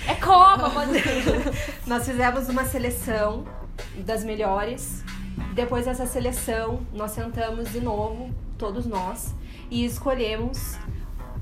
É 0.08 0.16
Copa, 0.16 0.68
pode 0.68 0.90
Nós 1.86 2.04
fizemos 2.04 2.48
uma 2.48 2.64
seleção 2.64 3.44
das 3.98 4.24
melhores. 4.24 5.04
Depois 5.54 5.84
dessa 5.86 6.06
seleção, 6.06 6.80
nós 6.92 7.12
sentamos 7.12 7.70
de 7.70 7.80
novo, 7.80 8.34
todos 8.58 8.84
nós, 8.84 9.32
e 9.70 9.84
escolhemos 9.84 10.76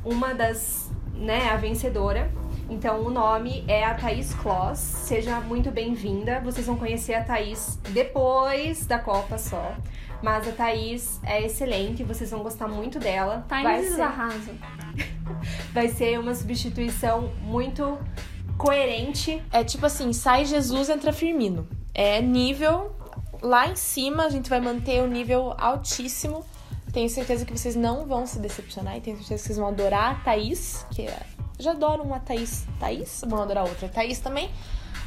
uma 0.05 0.35
das, 0.35 0.91
né, 1.15 1.49
a 1.49 1.57
vencedora. 1.57 2.31
Então 2.69 3.03
o 3.03 3.11
nome 3.11 3.65
é 3.69 3.85
a 3.85 3.95
Thaís 3.95 4.35
Kloss. 4.35 4.79
Seja 4.79 5.41
muito 5.41 5.71
bem-vinda. 5.71 6.41
Vocês 6.41 6.67
vão 6.67 6.77
conhecer 6.77 7.15
a 7.15 7.23
Thaís 7.23 7.79
depois 7.91 8.87
da 8.87 8.99
Copa 8.99 9.39
só. 9.39 9.75
Mas 10.23 10.49
a 10.49 10.53
Thaís 10.53 11.21
é 11.23 11.45
excelente, 11.45 12.03
vocês 12.03 12.31
vão 12.31 12.43
gostar 12.43 12.67
muito 12.67 12.99
dela. 12.99 13.45
Thaís 13.49 13.95
ser- 13.95 14.01
arrasa. 14.01 14.53
vai 15.73 15.89
ser 15.89 16.19
uma 16.19 16.35
substituição 16.35 17.33
muito 17.43 17.99
coerente. 18.57 19.43
É 19.53 19.63
tipo 19.63 19.87
assim, 19.87 20.13
sai 20.13 20.45
Jesus, 20.45 20.89
entra 20.89 21.13
Firmino. 21.13 21.69
É 21.95 22.21
nível 22.21 22.97
lá 23.43 23.69
em 23.69 23.77
cima, 23.77 24.25
a 24.25 24.29
gente 24.29 24.51
vai 24.51 24.61
manter 24.61 25.03
o 25.03 25.07
nível 25.07 25.55
altíssimo. 25.59 26.45
Tenho 26.93 27.09
certeza 27.11 27.45
que 27.45 27.57
vocês 27.57 27.77
não 27.77 28.07
vão 28.07 28.27
se 28.27 28.39
decepcionar 28.39 28.97
e 28.97 29.01
tenho 29.01 29.19
certeza 29.19 29.43
que 29.43 29.47
vocês 29.47 29.59
vão 29.59 29.69
adorar 29.69 30.13
a 30.13 30.15
Thaís, 30.25 30.87
que 30.91 31.03
é... 31.03 31.21
já 31.59 31.73
adoram 31.73 32.05
uma 32.05 32.21
Thaís. 32.21 32.67
Thaís? 32.79 33.23
Vão 33.27 33.43
adorar 33.43 33.65
outra 33.65 33.89
Thaís 33.89 34.19
também. 34.19 34.51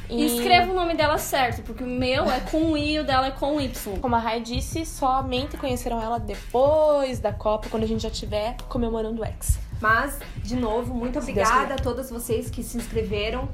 E 0.08 0.26
escreva 0.26 0.72
o 0.72 0.74
nome 0.74 0.94
dela 0.94 1.18
certo, 1.18 1.62
porque 1.62 1.84
o 1.84 1.86
meu 1.86 2.28
é 2.28 2.40
com 2.40 2.76
I 2.76 2.94
e 2.94 2.98
o 2.98 3.04
dela 3.04 3.28
é 3.28 3.30
com 3.30 3.60
Y. 3.60 4.00
Como 4.00 4.16
a 4.16 4.18
Rai 4.18 4.40
disse, 4.40 4.84
somente 4.84 5.56
conheceram 5.56 6.02
ela 6.02 6.18
depois 6.18 7.20
da 7.20 7.32
Copa, 7.32 7.68
quando 7.68 7.84
a 7.84 7.86
gente 7.86 8.02
já 8.02 8.08
estiver 8.08 8.56
comemorando 8.68 9.22
o 9.22 9.24
ex. 9.24 9.58
Mas, 9.80 10.18
de 10.38 10.56
novo, 10.56 10.92
muito 10.92 11.20
obrigada 11.20 11.74
a 11.74 11.76
todas 11.76 12.10
vocês 12.10 12.50
que 12.50 12.62
se 12.62 12.76
inscreveram. 12.76 13.48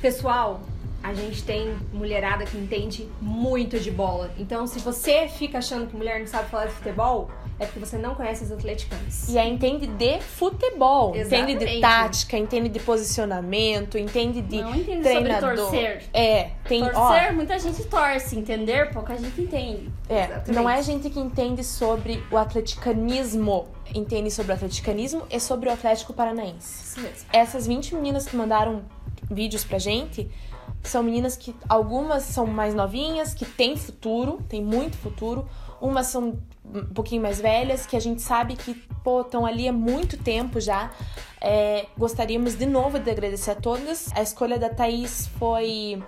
Pessoal, 0.00 0.60
a 1.02 1.12
gente 1.12 1.42
tem 1.42 1.76
mulherada 1.92 2.44
que 2.44 2.56
entende 2.56 3.08
muito 3.20 3.80
de 3.80 3.90
bola. 3.90 4.30
Então, 4.38 4.66
se 4.68 4.78
você 4.78 5.28
fica 5.28 5.58
achando 5.58 5.88
que 5.88 5.96
mulher 5.96 6.20
não 6.20 6.26
sabe 6.26 6.48
falar 6.50 6.66
de 6.66 6.72
futebol, 6.72 7.30
é 7.60 7.66
porque 7.66 7.78
você 7.78 7.98
não 7.98 8.14
conhece 8.14 8.42
as 8.42 8.50
atleticanas. 8.50 9.28
E 9.28 9.38
aí 9.38 9.52
entende 9.52 9.86
de 9.86 10.18
futebol, 10.20 11.10
entende 11.10 11.54
de 11.54 11.64
Exatamente. 11.64 11.80
tática, 11.82 12.38
entende 12.38 12.68
de 12.70 12.80
posicionamento, 12.80 13.98
entende 13.98 14.40
de 14.40 14.62
Não 14.62 14.74
entende 14.74 15.02
treinador. 15.02 15.56
sobre 15.56 15.56
torcer. 15.56 16.02
É, 16.14 16.50
tem, 16.64 16.82
ó, 16.82 16.88
Torcer, 16.88 17.34
muita 17.34 17.58
gente 17.58 17.84
torce, 17.84 18.38
entender? 18.38 18.90
Pouca 18.92 19.14
gente 19.18 19.38
entende. 19.42 19.92
É, 20.08 20.24
Exatamente. 20.24 20.52
não 20.52 20.70
é 20.70 20.82
gente 20.82 21.10
que 21.10 21.20
entende 21.20 21.62
sobre 21.62 22.24
o 22.32 22.38
atleticanismo, 22.38 23.68
entende 23.94 24.30
sobre 24.30 24.52
o 24.52 24.54
atleticanismo 24.54 25.22
e 25.30 25.38
sobre 25.38 25.68
o 25.68 25.72
Atlético 25.72 26.14
Paranaense. 26.14 26.82
Isso 26.84 27.00
mesmo. 27.00 27.28
Essas 27.30 27.66
20 27.66 27.94
meninas 27.94 28.26
que 28.26 28.34
mandaram 28.36 28.82
vídeos 29.30 29.64
pra 29.64 29.78
gente 29.78 30.30
são 30.82 31.02
meninas 31.02 31.36
que 31.36 31.54
algumas 31.68 32.22
são 32.22 32.46
mais 32.46 32.74
novinhas, 32.74 33.34
que 33.34 33.44
têm 33.44 33.76
futuro, 33.76 34.40
tem 34.48 34.62
muito 34.64 34.96
futuro, 34.96 35.46
umas 35.78 36.06
são 36.06 36.38
um 36.74 36.94
pouquinho 36.94 37.22
mais 37.22 37.40
velhas, 37.40 37.86
que 37.86 37.96
a 37.96 38.00
gente 38.00 38.22
sabe 38.22 38.56
que, 38.56 38.76
estão 39.22 39.46
ali 39.46 39.66
há 39.66 39.72
muito 39.72 40.16
tempo 40.16 40.60
já. 40.60 40.90
É, 41.40 41.86
gostaríamos 41.96 42.54
de 42.54 42.66
novo 42.66 42.98
de 42.98 43.10
agradecer 43.10 43.52
a 43.52 43.54
todas. 43.54 44.10
A 44.14 44.22
escolha 44.22 44.58
da 44.58 44.68
Thaís 44.68 45.26
foi 45.38 46.02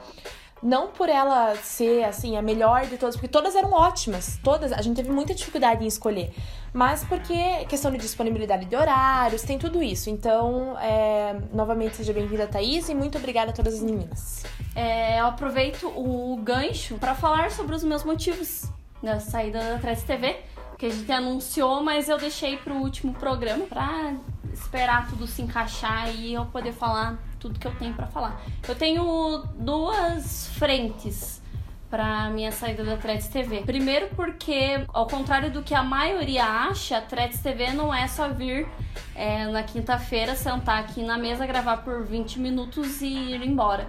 não 0.63 0.89
por 0.89 1.09
ela 1.09 1.57
ser 1.57 2.05
assim 2.05 2.37
a 2.37 2.43
melhor 2.43 2.87
de 2.87 2.97
todas, 2.97 3.17
porque 3.17 3.29
todas 3.29 3.57
eram 3.57 3.73
ótimas, 3.73 4.39
todas, 4.45 4.73
a 4.73 4.81
gente 4.81 4.97
teve 4.97 5.11
muita 5.11 5.35
dificuldade 5.35 5.83
em 5.83 5.89
escolher, 5.89 6.33
mas 6.73 7.03
porque 7.05 7.65
questão 7.69 7.91
de 7.91 7.99
disponibilidade 7.99 8.67
de 8.67 8.77
horários, 8.77 9.43
tem 9.43 9.59
tudo 9.59 9.83
isso. 9.83 10.09
Então, 10.09 10.79
é, 10.79 11.37
novamente 11.53 11.97
seja 11.97 12.13
bem-vinda, 12.13 12.47
Thaís, 12.47 12.89
e 12.89 12.95
muito 12.95 13.19
obrigada 13.19 13.51
a 13.51 13.55
todas 13.55 13.75
as 13.75 13.83
meninas. 13.83 14.45
É, 14.75 15.21
eu 15.21 15.27
aproveito 15.27 15.89
o 15.89 16.39
gancho 16.43 16.97
para 16.97 17.15
falar 17.15 17.51
sobre 17.51 17.75
os 17.75 17.83
meus 17.83 18.05
motivos 18.05 18.71
da 19.03 19.19
saída 19.19 19.59
da 19.59 19.79
Trece 19.79 20.07
TV, 20.07 20.37
que 20.83 20.87
a 20.87 20.91
gente 20.91 21.13
anunciou, 21.13 21.81
mas 21.81 22.09
eu 22.09 22.19
deixei 22.19 22.57
pro 22.57 22.75
último 22.75 23.15
programa 23.15 23.67
pra 23.67 24.17
esperar 24.53 25.09
tudo 25.09 25.29
se 25.29 25.41
encaixar 25.41 26.13
e 26.13 26.35
eu 26.35 26.45
poder 26.47 26.73
falar 26.73 27.23
tudo 27.39 27.57
que 27.57 27.69
eu 27.69 27.75
tenho 27.77 27.95
pra 27.95 28.09
falar. 28.09 28.43
Eu 28.67 28.75
tenho 28.75 29.45
duas 29.55 30.49
frentes 30.59 31.41
para 31.89 32.29
minha 32.31 32.51
saída 32.51 32.83
da 32.83 32.97
Threads 32.97 33.29
TV. 33.29 33.61
Primeiro 33.61 34.09
porque, 34.17 34.85
ao 34.89 35.07
contrário 35.07 35.53
do 35.53 35.63
que 35.63 35.73
a 35.73 35.85
maioria 35.85 36.45
acha, 36.45 36.99
a 36.99 37.01
Threads 37.01 37.39
TV 37.39 37.71
não 37.71 37.95
é 37.95 38.09
só 38.09 38.31
vir 38.31 38.67
é, 39.15 39.47
na 39.47 39.63
quinta-feira, 39.63 40.35
sentar 40.35 40.81
aqui 40.81 41.05
na 41.05 41.17
mesa, 41.17 41.47
gravar 41.47 41.77
por 41.77 42.03
20 42.03 42.41
minutos 42.41 43.01
e 43.03 43.07
ir 43.07 43.47
embora. 43.47 43.87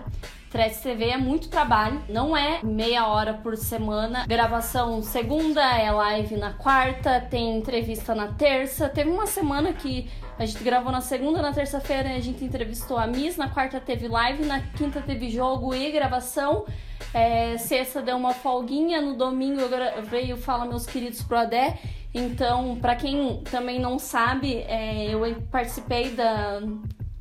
Threads 0.54 0.82
TV 0.82 1.06
é 1.06 1.18
muito 1.18 1.50
trabalho, 1.50 2.00
não 2.08 2.38
é 2.38 2.60
meia 2.62 3.08
hora 3.08 3.34
por 3.34 3.58
semana. 3.58 4.24
Gravação 4.28 5.02
segunda, 5.02 5.64
é 5.64 5.90
live 5.90 6.38
na 6.38 6.54
quarta, 6.54 7.20
tem 7.20 7.58
entrevista 7.58 8.14
na 8.14 8.28
terça. 8.28 8.88
Teve 8.88 9.10
uma 9.10 9.26
semana 9.26 9.74
que 9.74 10.08
a 10.38 10.46
gente 10.46 10.64
gravou 10.64 10.92
na 10.92 11.02
segunda, 11.02 11.42
na 11.42 11.52
terça-feira 11.52 12.08
a 12.14 12.20
gente 12.20 12.46
entrevistou 12.46 13.00
a 13.00 13.08
Miss, 13.08 13.36
na 13.36 13.50
quarta 13.50 13.80
teve 13.80 14.08
live, 14.08 14.46
na 14.46 14.62
quinta 14.62 15.02
teve 15.02 15.28
jogo 15.32 15.74
e 15.74 15.92
gravação. 15.92 16.68
É, 17.16 17.58
sexta 17.58 18.00
deu 18.00 18.16
uma 18.16 18.36
folguinha, 18.36 19.02
no 19.02 19.16
domingo 19.16 19.60
eu 19.60 20.38
Fala 20.38 20.66
Meus 20.66 20.86
Queridos 20.86 21.24
Pro 21.24 21.40
Adé. 21.40 21.80
Então, 22.14 22.78
pra 22.80 22.96
quem 22.96 23.42
também 23.50 23.80
não 23.80 23.98
sabe, 23.98 24.58
é, 24.68 25.08
eu 25.12 25.20
participei 25.50 26.12
da, 26.12 26.62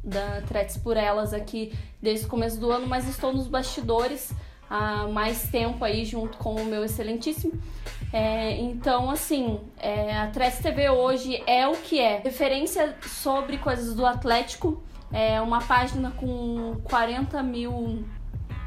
da 0.02 0.42
Threads 0.42 0.76
por 0.76 0.96
Elas 0.96 1.32
aqui 1.32 1.72
desde 2.00 2.26
o 2.26 2.28
começo 2.28 2.58
do 2.58 2.70
ano, 2.70 2.86
mas 2.86 3.08
estou 3.08 3.32
nos 3.32 3.46
bastidores 3.46 4.32
há 4.68 5.06
mais 5.06 5.48
tempo 5.50 5.84
aí 5.84 6.04
junto 6.04 6.38
com 6.38 6.54
o 6.54 6.64
meu 6.64 6.84
excelentíssimo. 6.84 7.52
É, 8.12 8.56
então, 8.56 9.10
assim, 9.10 9.60
é, 9.78 10.16
a 10.16 10.26
Threads 10.28 10.58
TV 10.58 10.90
hoje 10.90 11.42
é 11.46 11.66
o 11.66 11.72
que 11.72 12.00
é. 12.00 12.18
Referência 12.18 12.96
sobre 13.02 13.58
coisas 13.58 13.94
do 13.94 14.04
Atlético. 14.04 14.82
É 15.12 15.40
uma 15.40 15.60
página 15.60 16.10
com 16.10 16.80
40 16.84 17.42
mil 17.42 18.04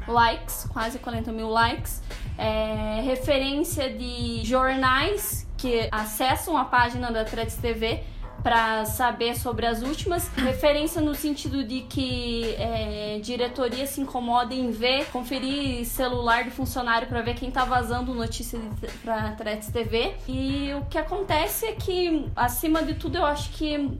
likes, 0.06 0.66
quase 0.72 0.98
40 0.98 1.32
mil 1.32 1.48
likes. 1.48 2.02
É, 2.38 3.00
referência 3.02 3.92
de 3.92 4.44
jornais 4.44 5.46
que 5.56 5.88
acessam 5.90 6.56
a 6.56 6.64
página 6.64 7.10
da 7.10 7.24
Threads 7.24 7.56
TV 7.56 8.02
para 8.46 8.84
saber 8.84 9.36
sobre 9.36 9.66
as 9.66 9.82
últimas. 9.82 10.28
Referência 10.38 11.00
no 11.00 11.16
sentido 11.16 11.64
de 11.64 11.80
que 11.80 12.54
é, 12.54 13.18
diretoria 13.20 13.84
se 13.88 14.00
incomoda 14.00 14.54
em 14.54 14.70
ver, 14.70 15.06
conferir 15.06 15.84
celular 15.84 16.44
do 16.44 16.52
funcionário 16.52 17.08
para 17.08 17.22
ver 17.22 17.34
quem 17.34 17.50
tá 17.50 17.64
vazando 17.64 18.14
notícia 18.14 18.60
para 19.02 19.32
Threads 19.32 19.66
TV. 19.72 20.14
E 20.28 20.72
o 20.74 20.84
que 20.84 20.96
acontece 20.96 21.66
é 21.66 21.72
que, 21.72 22.30
acima 22.36 22.84
de 22.84 22.94
tudo, 22.94 23.18
eu 23.18 23.26
acho 23.26 23.50
que 23.50 23.98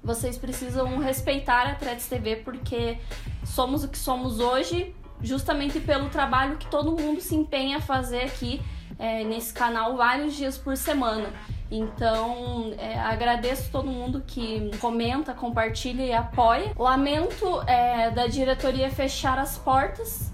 vocês 0.00 0.38
precisam 0.38 0.98
respeitar 0.98 1.66
a 1.66 1.74
Threads 1.74 2.06
TV 2.06 2.36
porque 2.36 2.98
somos 3.44 3.82
o 3.82 3.88
que 3.88 3.98
somos 3.98 4.38
hoje 4.38 4.94
justamente 5.20 5.80
pelo 5.80 6.08
trabalho 6.08 6.56
que 6.56 6.68
todo 6.68 6.92
mundo 6.92 7.20
se 7.20 7.34
empenha 7.34 7.78
a 7.78 7.80
fazer 7.80 8.26
aqui 8.26 8.60
é, 8.96 9.24
nesse 9.24 9.52
canal 9.52 9.96
vários 9.96 10.36
dias 10.36 10.56
por 10.56 10.76
semana. 10.76 11.32
Então, 11.70 12.72
é, 12.78 12.98
agradeço 12.98 13.70
todo 13.70 13.88
mundo 13.88 14.22
que 14.26 14.70
comenta, 14.80 15.34
compartilha 15.34 16.02
e 16.02 16.12
apoia. 16.12 16.72
Lamento 16.78 17.60
é, 17.66 18.10
da 18.10 18.26
diretoria 18.26 18.90
fechar 18.90 19.38
as 19.38 19.58
portas 19.58 20.32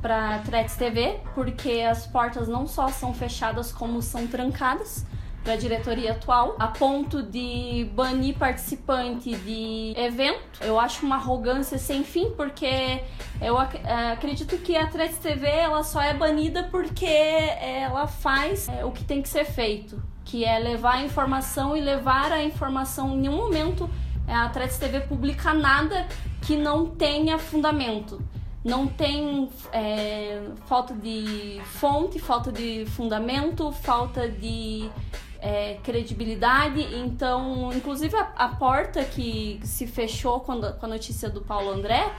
para 0.00 0.38
Threads 0.40 0.76
TV, 0.76 1.20
porque 1.34 1.80
as 1.80 2.06
portas 2.06 2.46
não 2.46 2.66
só 2.66 2.88
são 2.88 3.12
fechadas, 3.12 3.72
como 3.72 4.00
são 4.00 4.26
trancadas 4.26 5.04
da 5.44 5.56
diretoria 5.56 6.12
atual, 6.12 6.56
a 6.58 6.68
ponto 6.68 7.22
de 7.22 7.88
banir 7.94 8.36
participante 8.36 9.34
de 9.34 9.94
evento. 9.96 10.60
Eu 10.60 10.78
acho 10.78 11.06
uma 11.06 11.16
arrogância 11.16 11.78
sem 11.78 12.04
fim, 12.04 12.30
porque 12.36 13.02
eu 13.40 13.56
ac 13.58 13.78
é, 13.78 14.12
acredito 14.12 14.58
que 14.58 14.76
a 14.76 14.86
Threads 14.86 15.18
TV 15.18 15.46
ela 15.46 15.82
só 15.82 16.02
é 16.02 16.12
banida 16.12 16.64
porque 16.64 17.06
ela 17.06 18.06
faz 18.06 18.68
é, 18.68 18.84
o 18.84 18.90
que 18.90 19.02
tem 19.04 19.22
que 19.22 19.28
ser 19.28 19.44
feito, 19.44 20.02
que 20.28 20.44
é 20.44 20.58
levar 20.58 20.96
a 20.96 21.02
informação 21.02 21.76
e 21.76 21.80
levar 21.80 22.30
a 22.32 22.42
informação 22.42 23.14
em 23.14 23.20
nenhum 23.22 23.36
momento 23.36 23.90
é, 24.26 24.34
a 24.34 24.48
Threads 24.48 24.78
TV 24.78 25.00
publica 25.00 25.52
nada 25.52 26.06
que 26.42 26.56
não 26.56 26.86
tenha 26.86 27.38
fundamento 27.38 28.22
não 28.64 28.86
tem 28.86 29.48
é, 29.72 30.42
falta 30.66 30.92
de 30.92 31.60
fonte, 31.64 32.18
falta 32.18 32.52
de 32.52 32.84
fundamento, 32.86 33.72
falta 33.72 34.28
de 34.28 34.90
é, 35.40 35.78
credibilidade. 35.82 36.82
Então, 36.96 37.72
inclusive 37.72 38.16
a, 38.16 38.32
a, 38.36 38.48
porta 38.48 39.04
que 39.04 39.60
se 39.62 39.86
fechou 39.86 40.40
quando, 40.40 40.72
com 40.74 40.86
a 40.86 40.88
notícia 40.88 41.30
do 41.30 41.40
Paulo 41.40 41.70
André 41.70 42.12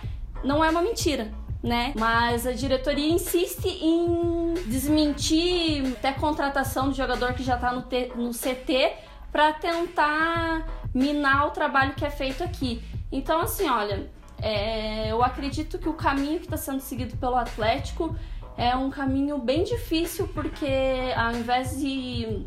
não 0.44 0.64
é 0.64 0.70
uma 0.70 0.82
mentira. 0.82 1.32
Né? 1.62 1.94
Mas 1.98 2.48
a 2.48 2.54
diretoria 2.54 3.12
insiste 3.12 3.68
em 3.68 4.54
desmentir 4.68 5.86
até 5.92 6.14
contratação 6.14 6.88
do 6.88 6.96
jogador 6.96 7.34
que 7.34 7.44
já 7.44 7.56
está 7.56 7.74
no, 7.74 7.86
no 8.16 8.32
CT 8.32 8.94
para 9.30 9.52
tentar 9.52 10.66
minar 10.94 11.48
o 11.48 11.52
trabalho 11.52 11.94
que 11.96 12.06
é 12.06 12.10
feito 12.10 12.44
aqui. 12.44 12.82
Então, 13.12 13.42
assim, 13.42 13.70
olha, 13.70 14.10
é, 14.42 15.12
eu 15.12 15.22
acredito 15.24 15.78
que 15.78 15.90
o 15.90 15.94
caminho 15.94 16.40
que 16.40 16.46
está 16.46 16.58
sendo 16.58 16.80
seguido 16.80 17.18
pelo 17.18 17.36
Atlético 17.36 18.16
é 18.58 18.76
um 18.76 18.90
caminho 18.90 19.38
bem 19.38 19.64
difícil, 19.64 20.28
porque 20.30 20.68
ao 21.16 21.34
invés 21.34 21.80
de 21.80 22.46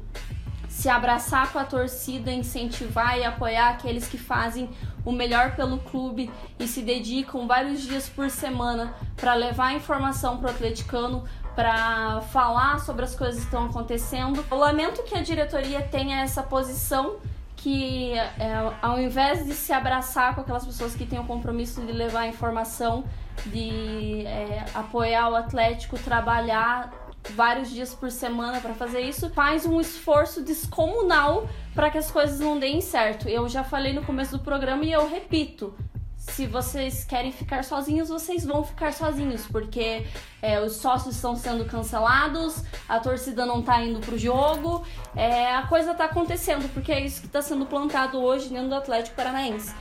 se 0.73 0.89
abraçar 0.89 1.53
com 1.53 1.59
a 1.59 1.65
torcida, 1.65 2.33
incentivar 2.33 3.19
e 3.19 3.25
apoiar 3.25 3.69
aqueles 3.69 4.09
que 4.09 4.17
fazem 4.17 4.71
o 5.05 5.13
melhor 5.13 5.55
pelo 5.55 5.79
clube 5.79 6.31
e 6.59 6.67
se 6.67 6.81
dedicam 6.81 7.47
vários 7.47 7.83
dias 7.83 8.09
por 8.09 8.31
semana 8.31 8.95
para 9.15 9.35
levar 9.35 9.75
informação 9.75 10.39
para 10.39 10.49
o 10.49 10.51
atleticano, 10.51 11.25
para 11.55 12.23
falar 12.33 12.81
sobre 12.81 13.05
as 13.05 13.15
coisas 13.15 13.41
que 13.41 13.45
estão 13.45 13.67
acontecendo. 13.67 14.43
Eu 14.51 14.57
lamento 14.57 15.03
que 15.03 15.15
a 15.15 15.21
diretoria 15.21 15.83
tenha 15.83 16.23
essa 16.23 16.43
posição 16.43 17.17
que 17.55 18.15
é, 18.15 18.73
ao 18.81 18.99
invés 18.99 19.45
de 19.45 19.53
se 19.53 19.75
abraçar 19.75 20.35
com 20.35 20.41
aquelas 20.41 20.65
pessoas 20.65 20.97
que 20.97 21.05
têm 21.05 21.19
o 21.19 21.25
compromisso 21.25 21.83
de 21.83 21.93
levar 21.93 22.27
informação, 22.27 23.05
de 23.45 24.27
é, 24.27 24.65
apoiar 24.75 25.29
o 25.29 25.37
Atlético, 25.37 25.99
trabalhar 25.99 26.91
vários 27.31 27.71
dias 27.71 27.95
por 27.95 28.11
semana 28.11 28.61
para 28.61 28.75
fazer 28.75 29.01
isso, 29.01 29.31
faz 29.31 29.65
um 29.65 29.81
esforço 29.81 30.43
descomunal 30.43 31.49
para 31.75 31.91
que 31.91 31.99
as 31.99 32.11
coisas 32.11 32.41
não 32.41 32.59
deem 32.59 32.81
certo. 32.81 33.29
Eu 33.29 33.49
já 33.49 33.65
falei 33.65 33.93
no 33.93 34.03
começo 34.03 34.37
do 34.37 34.43
programa 34.43 34.85
e 34.85 34.93
eu 34.93 35.09
repito. 35.09 35.75
Se 36.17 36.47
vocês 36.47 37.03
querem 37.03 37.33
ficar 37.33 37.65
sozinhos, 37.65 38.09
vocês 38.09 38.45
vão 38.45 38.63
ficar 38.63 38.93
sozinhos, 38.93 39.45
porque 39.47 40.07
é, 40.41 40.61
os 40.61 40.77
sócios 40.77 41.17
estão 41.17 41.35
sendo 41.35 41.65
cancelados, 41.65 42.63
a 42.89 43.01
torcida 43.01 43.45
não 43.45 43.61
tá 43.61 43.83
indo 43.83 43.99
pro 43.99 44.17
jogo, 44.17 44.85
é, 45.17 45.53
a 45.53 45.67
coisa 45.67 45.95
tá 45.95 46.05
acontecendo, 46.05 46.73
porque 46.73 46.93
é 46.93 47.01
isso 47.01 47.23
que 47.23 47.29
tá 47.29 47.43
sendo 47.43 47.67
plantado 47.67 48.23
hoje 48.23 48.49
dentro 48.49 48.69
do 48.69 48.75
Atlético 48.77 49.17
Paranaense. 49.17 49.75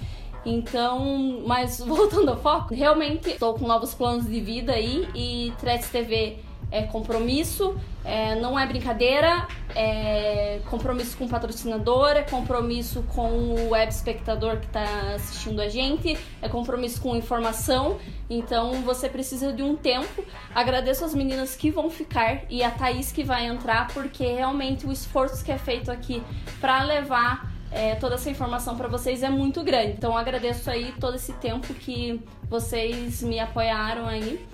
Então, 0.44 1.44
mas 1.46 1.78
voltando 1.86 2.30
ao 2.30 2.38
foco, 2.38 2.74
realmente 2.74 3.30
estou 3.30 3.54
com 3.54 3.68
novos 3.68 3.94
planos 3.94 4.26
de 4.26 4.42
vida 4.42 4.74
aí 4.74 5.08
e 5.14 5.54
Threads 5.60 5.90
TV 5.90 6.40
é 6.72 6.84
compromisso, 6.84 7.76
é, 8.04 8.36
não 8.36 8.58
é 8.58 8.66
brincadeira, 8.66 9.46
é 9.76 10.62
compromisso 10.70 11.18
com 11.18 11.26
o 11.26 11.30
patrocinador, 11.30 12.12
é 12.12 12.24
compromisso 12.24 13.04
com 13.14 13.30
o 13.30 13.70
web 13.72 13.92
espectador 13.92 14.58
que 14.58 14.68
está 14.68 15.14
assistindo 15.16 15.62
a 15.62 15.68
gente, 15.68 16.18
é 16.42 16.48
compromisso 16.48 17.02
com 17.02 17.16
informação. 17.16 18.00
Então 18.30 18.82
você 18.84 19.10
precisa 19.10 19.52
de 19.52 19.62
um 19.62 19.76
tempo. 19.76 20.24
Agradeço 20.56 21.04
as 21.04 21.14
meninas 21.14 21.56
que 21.56 21.70
vão 21.70 21.90
ficar 21.90 22.44
e 22.50 22.64
a 22.64 22.72
Thaís 22.72 23.12
que 23.12 23.24
vai 23.24 23.46
entrar, 23.46 23.88
porque 23.94 24.26
realmente 24.26 24.88
o 24.88 24.92
esforço 24.92 25.44
que 25.44 25.52
é 25.52 25.58
feito 25.58 25.92
aqui 25.92 26.24
para 26.62 26.82
levar 26.84 27.52
é, 27.72 27.96
toda 27.96 28.16
essa 28.16 28.30
informação 28.30 28.78
para 28.78 28.88
vocês 28.88 29.24
é 29.24 29.30
muito 29.30 29.62
grande. 29.64 29.92
Então 29.92 30.18
agradeço 30.18 30.70
aí 30.70 30.94
todo 31.00 31.16
esse 31.16 31.34
tempo 31.34 31.74
que 31.74 32.22
vocês 32.50 33.22
me 33.22 33.40
apoiaram 33.40 34.08
aí. 34.08 34.46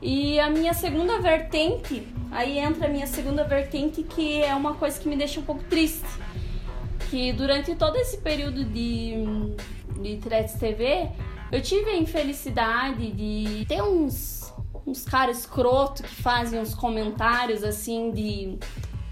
E 0.00 0.38
a 0.38 0.50
minha 0.50 0.74
segunda 0.74 1.18
vertente, 1.20 2.06
aí 2.30 2.58
entra 2.58 2.86
a 2.86 2.90
minha 2.90 3.06
segunda 3.06 3.44
vertente, 3.44 4.02
que 4.02 4.42
é 4.42 4.54
uma 4.54 4.74
coisa 4.74 5.00
que 5.00 5.08
me 5.08 5.16
deixa 5.16 5.40
um 5.40 5.42
pouco 5.42 5.64
triste. 5.64 6.06
Que 7.10 7.32
durante 7.32 7.74
todo 7.74 7.96
esse 7.96 8.18
período 8.18 8.64
de, 8.64 9.14
de 10.00 10.16
Threads 10.18 10.54
TV, 10.54 11.08
eu 11.50 11.62
tive 11.62 11.90
a 11.90 11.96
infelicidade 11.96 13.10
de 13.12 13.64
ter 13.66 13.80
uns, 13.82 14.52
uns 14.86 15.04
caras 15.04 15.38
escroto 15.40 16.02
que 16.02 16.14
fazem 16.14 16.60
uns 16.60 16.74
comentários 16.74 17.62
assim 17.62 18.10
de 18.10 18.58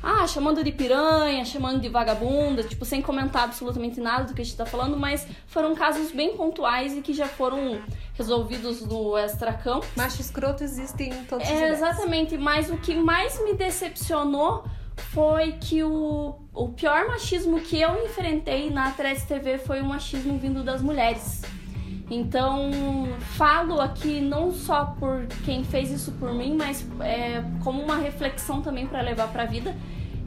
ah, 0.04 0.26
chamando 0.26 0.62
de 0.62 0.70
piranha, 0.70 1.44
chamando 1.44 1.80
de 1.80 1.88
vagabunda, 1.88 2.62
tipo, 2.62 2.84
sem 2.84 3.00
comentar 3.00 3.44
absolutamente 3.44 4.00
nada 4.00 4.24
do 4.24 4.34
que 4.34 4.42
a 4.42 4.44
gente 4.44 4.56
tá 4.56 4.66
falando, 4.66 4.96
mas 4.96 5.26
foram 5.46 5.74
casos 5.74 6.12
bem 6.12 6.36
pontuais 6.36 6.96
e 6.96 7.00
que 7.00 7.14
já 7.14 7.26
foram 7.26 7.80
resolvidos 8.14 8.82
no 8.82 9.16
extracampo. 9.16 9.86
Macho 9.96 10.20
escroto 10.20 10.62
existem 10.62 11.10
em 11.10 11.24
todos 11.24 11.48
é, 11.48 11.72
os 11.72 11.78
Exatamente, 11.78 12.36
mas 12.36 12.70
o 12.70 12.76
que 12.76 12.94
mais 12.94 13.42
me 13.42 13.54
decepcionou 13.54 14.64
foi 14.96 15.52
que 15.52 15.82
o, 15.82 16.36
o 16.52 16.68
pior 16.68 17.08
machismo 17.08 17.60
que 17.60 17.80
eu 17.80 18.04
enfrentei 18.04 18.70
na 18.70 18.90
Threads 18.90 19.24
TV 19.24 19.58
foi 19.58 19.80
o 19.80 19.84
machismo 19.84 20.38
vindo 20.38 20.62
das 20.62 20.82
mulheres. 20.82 21.42
Então, 22.10 22.70
falo 23.36 23.80
aqui 23.80 24.20
não 24.20 24.52
só 24.52 24.84
por 24.84 25.26
quem 25.44 25.64
fez 25.64 25.90
isso 25.90 26.12
por 26.12 26.32
mim, 26.34 26.54
mas 26.54 26.86
é, 27.00 27.42
como 27.62 27.82
uma 27.82 27.96
reflexão 27.96 28.60
também 28.60 28.86
para 28.86 29.00
levar 29.00 29.28
para 29.28 29.44
a 29.44 29.46
vida 29.46 29.74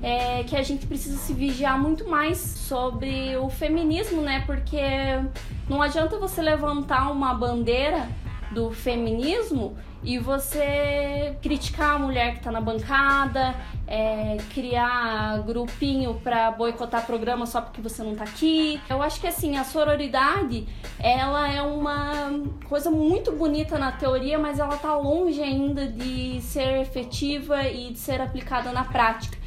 é 0.02 0.44
que 0.44 0.56
a 0.56 0.64
gente 0.64 0.86
precisa 0.86 1.18
se 1.18 1.34
vigiar 1.34 1.80
muito 1.80 2.08
mais 2.08 2.38
sobre 2.38 3.36
o 3.38 3.50
feminismo, 3.50 4.22
né? 4.22 4.44
Porque 4.46 4.82
não 5.68 5.82
adianta 5.82 6.18
você 6.18 6.42
levantar 6.42 7.12
uma 7.12 7.34
bandeira 7.34 8.08
do 8.52 8.72
feminismo 8.72 9.76
e 10.04 10.18
você 10.18 11.36
criticar 11.42 11.96
a 11.96 12.00
mulher 12.00 12.36
que 12.36 12.40
tá 12.42 12.52
na 12.52 12.62
bancada, 12.62 13.56
é, 13.86 14.38
criar 14.54 15.40
grupinho 15.40 16.14
para 16.24 16.52
boicotar 16.52 17.06
programa 17.06 17.46
só 17.46 17.62
porque 17.62 17.82
você 17.82 18.04
não 18.04 18.16
tá 18.16 18.24
aqui. 18.24 18.80
Eu 18.90 19.02
acho 19.02 19.20
que 19.20 19.28
assim, 19.28 19.58
a 19.58 19.64
sororidade, 19.64 20.68
ela 21.00 21.52
é 21.52 21.62
uma 21.62 22.32
coisa 22.70 22.90
muito 22.90 23.32
bonita 23.32 23.78
na 23.78 23.92
teoria, 23.92 24.38
mas 24.38 24.60
ela 24.60 24.78
tá 24.78 24.96
longe 24.96 25.42
ainda 25.42 25.88
de 25.88 26.40
ser 26.42 26.82
efetiva 26.82 27.64
e 27.64 27.92
de 27.92 28.00
ser 28.00 28.22
aplicada 28.22 28.72
na 28.72 28.84
prática. 28.84 29.38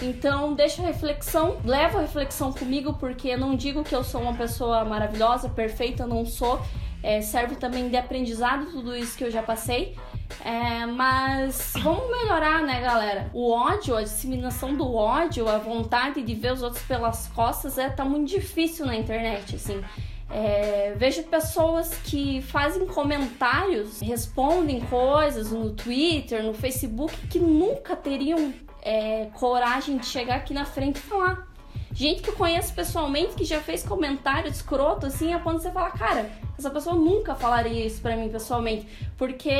Então, 0.00 0.54
deixa 0.54 0.82
a 0.82 0.86
reflexão, 0.86 1.58
leva 1.64 1.98
a 1.98 2.02
reflexão 2.02 2.52
comigo, 2.52 2.94
porque 2.94 3.36
não 3.36 3.56
digo 3.56 3.82
que 3.82 3.94
eu 3.94 4.04
sou 4.04 4.22
uma 4.22 4.34
pessoa 4.34 4.84
maravilhosa, 4.84 5.48
perfeita, 5.48 6.06
não 6.06 6.24
sou. 6.24 6.60
É, 7.02 7.20
serve 7.20 7.56
também 7.56 7.88
de 7.88 7.96
aprendizado 7.96 8.66
tudo 8.66 8.94
isso 8.94 9.16
que 9.16 9.24
eu 9.24 9.30
já 9.30 9.42
passei. 9.42 9.96
É, 10.44 10.86
mas 10.86 11.72
vamos 11.82 12.10
melhorar, 12.10 12.62
né, 12.62 12.80
galera? 12.80 13.30
O 13.32 13.50
ódio, 13.50 13.96
a 13.96 14.02
disseminação 14.02 14.74
do 14.74 14.94
ódio, 14.94 15.48
a 15.48 15.58
vontade 15.58 16.22
de 16.22 16.34
ver 16.34 16.52
os 16.52 16.62
outros 16.62 16.82
pelas 16.84 17.28
costas 17.28 17.78
é 17.78 17.88
tá 17.88 18.04
muito 18.04 18.28
difícil 18.28 18.86
na 18.86 18.94
internet, 18.94 19.56
assim. 19.56 19.82
É, 20.30 20.94
vejo 20.96 21.22
pessoas 21.24 21.94
que 22.04 22.42
fazem 22.42 22.86
comentários, 22.86 24.00
respondem 24.00 24.80
coisas 24.80 25.50
no 25.50 25.70
Twitter, 25.70 26.42
no 26.42 26.52
Facebook 26.52 27.14
que 27.28 27.38
nunca 27.38 27.96
teriam 27.96 28.52
é, 28.82 29.26
coragem 29.34 29.98
de 29.98 30.06
chegar 30.06 30.36
aqui 30.36 30.54
na 30.54 30.64
frente 30.64 30.96
e 30.96 31.00
falar. 31.00 31.46
Gente 31.92 32.22
que 32.22 32.30
eu 32.30 32.34
conheço 32.36 32.72
pessoalmente, 32.74 33.34
que 33.34 33.44
já 33.44 33.60
fez 33.60 33.82
comentário 33.82 34.48
escroto, 34.48 35.06
assim, 35.06 35.32
a 35.32 35.38
ponto 35.40 35.56
de 35.56 35.62
você 35.62 35.72
falar, 35.72 35.90
cara, 35.90 36.30
essa 36.56 36.70
pessoa 36.70 36.94
nunca 36.94 37.34
falaria 37.34 37.84
isso 37.84 38.00
pra 38.00 38.16
mim 38.16 38.28
pessoalmente. 38.28 38.86
Porque 39.16 39.50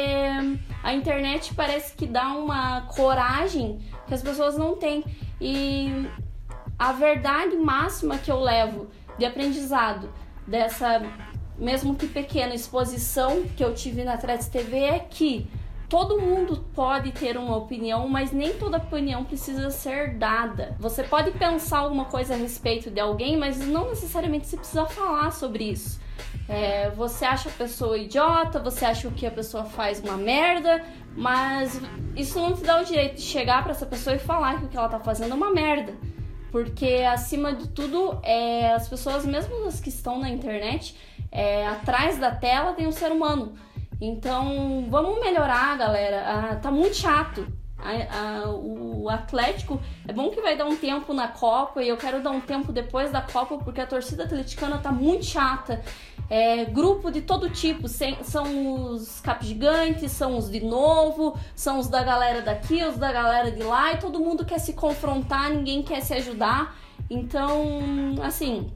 a 0.82 0.94
internet 0.94 1.52
parece 1.54 1.94
que 1.94 2.06
dá 2.06 2.28
uma 2.28 2.82
coragem 2.82 3.80
que 4.06 4.14
as 4.14 4.22
pessoas 4.22 4.56
não 4.56 4.76
têm. 4.76 5.04
E 5.40 6.06
a 6.78 6.92
verdade 6.92 7.56
máxima 7.56 8.18
que 8.18 8.30
eu 8.30 8.38
levo 8.38 8.86
de 9.18 9.24
aprendizado 9.24 10.08
dessa, 10.46 11.02
mesmo 11.58 11.96
que 11.96 12.06
pequena 12.06 12.54
exposição 12.54 13.44
que 13.56 13.64
eu 13.64 13.74
tive 13.74 14.04
na 14.04 14.16
Threads 14.16 14.48
TV 14.48 14.78
é 14.78 14.98
que 15.00 15.50
todo 15.88 16.20
mundo 16.20 16.64
pode 16.74 17.12
ter 17.12 17.36
uma 17.36 17.56
opinião, 17.56 18.08
mas 18.08 18.30
nem 18.30 18.52
toda 18.54 18.76
opinião 18.76 19.24
precisa 19.24 19.70
ser 19.70 20.14
dada. 20.18 20.76
Você 20.78 21.02
pode 21.02 21.30
pensar 21.32 21.78
alguma 21.78 22.04
coisa 22.04 22.34
a 22.34 22.36
respeito 22.36 22.90
de 22.90 23.00
alguém, 23.00 23.36
mas 23.36 23.58
não 23.58 23.88
necessariamente 23.88 24.46
você 24.46 24.56
precisa 24.56 24.84
falar 24.86 25.32
sobre 25.32 25.64
isso. 25.64 25.98
É, 26.48 26.90
você 26.90 27.24
acha 27.24 27.48
a 27.48 27.52
pessoa 27.52 27.96
idiota, 27.96 28.58
você 28.58 28.84
acha 28.84 29.08
que 29.10 29.26
a 29.26 29.30
pessoa 29.30 29.64
faz 29.64 30.00
uma 30.00 30.16
merda, 30.16 30.84
mas 31.16 31.80
isso 32.16 32.38
não 32.38 32.54
te 32.54 32.62
dá 32.62 32.80
o 32.80 32.84
direito 32.84 33.16
de 33.16 33.22
chegar 33.22 33.62
para 33.62 33.72
essa 33.72 33.86
pessoa 33.86 34.16
e 34.16 34.18
falar 34.18 34.58
que 34.58 34.66
o 34.66 34.68
que 34.68 34.76
ela 34.76 34.88
tá 34.88 35.00
fazendo 35.00 35.32
é 35.32 35.34
uma 35.34 35.52
merda. 35.52 35.94
Porque 36.50 37.04
acima 37.10 37.52
de 37.52 37.68
tudo, 37.68 38.18
é, 38.22 38.72
as 38.72 38.88
pessoas, 38.88 39.26
mesmo 39.26 39.66
as 39.66 39.80
que 39.80 39.90
estão 39.90 40.18
na 40.18 40.30
internet, 40.30 40.96
é, 41.30 41.66
atrás 41.66 42.18
da 42.18 42.30
tela 42.30 42.72
tem 42.72 42.86
um 42.86 42.92
ser 42.92 43.12
humano. 43.12 43.54
Então, 44.00 44.86
vamos 44.88 45.20
melhorar, 45.20 45.76
galera. 45.76 46.24
Ah, 46.26 46.56
tá 46.56 46.70
muito 46.70 46.96
chato. 46.96 47.46
A, 47.78 48.42
a, 48.42 48.50
o 48.50 49.08
Atlético 49.08 49.80
é 50.06 50.12
bom 50.12 50.30
que 50.30 50.40
vai 50.40 50.56
dar 50.56 50.64
um 50.64 50.76
tempo 50.76 51.14
na 51.14 51.28
Copa 51.28 51.80
e 51.80 51.88
eu 51.88 51.96
quero 51.96 52.20
dar 52.20 52.30
um 52.30 52.40
tempo 52.40 52.72
depois 52.72 53.12
da 53.12 53.20
Copa 53.20 53.56
porque 53.58 53.80
a 53.80 53.86
torcida 53.86 54.24
atleticana 54.24 54.78
tá 54.78 54.90
muito 54.90 55.24
chata. 55.24 55.80
É, 56.30 56.64
grupo 56.66 57.10
de 57.10 57.22
todo 57.22 57.48
tipo, 57.48 57.88
são 57.88 58.92
os 58.92 59.20
cap 59.20 59.44
gigantes, 59.46 60.12
são 60.12 60.36
os 60.36 60.50
de 60.50 60.60
novo, 60.60 61.38
são 61.54 61.78
os 61.78 61.88
da 61.88 62.02
galera 62.02 62.42
daqui, 62.42 62.84
os 62.84 62.98
da 62.98 63.10
galera 63.10 63.50
de 63.50 63.62
lá, 63.62 63.94
e 63.94 63.96
todo 63.96 64.20
mundo 64.20 64.44
quer 64.44 64.58
se 64.58 64.74
confrontar, 64.74 65.50
ninguém 65.50 65.82
quer 65.82 66.02
se 66.02 66.12
ajudar. 66.14 66.76
Então, 67.08 68.16
assim, 68.22 68.70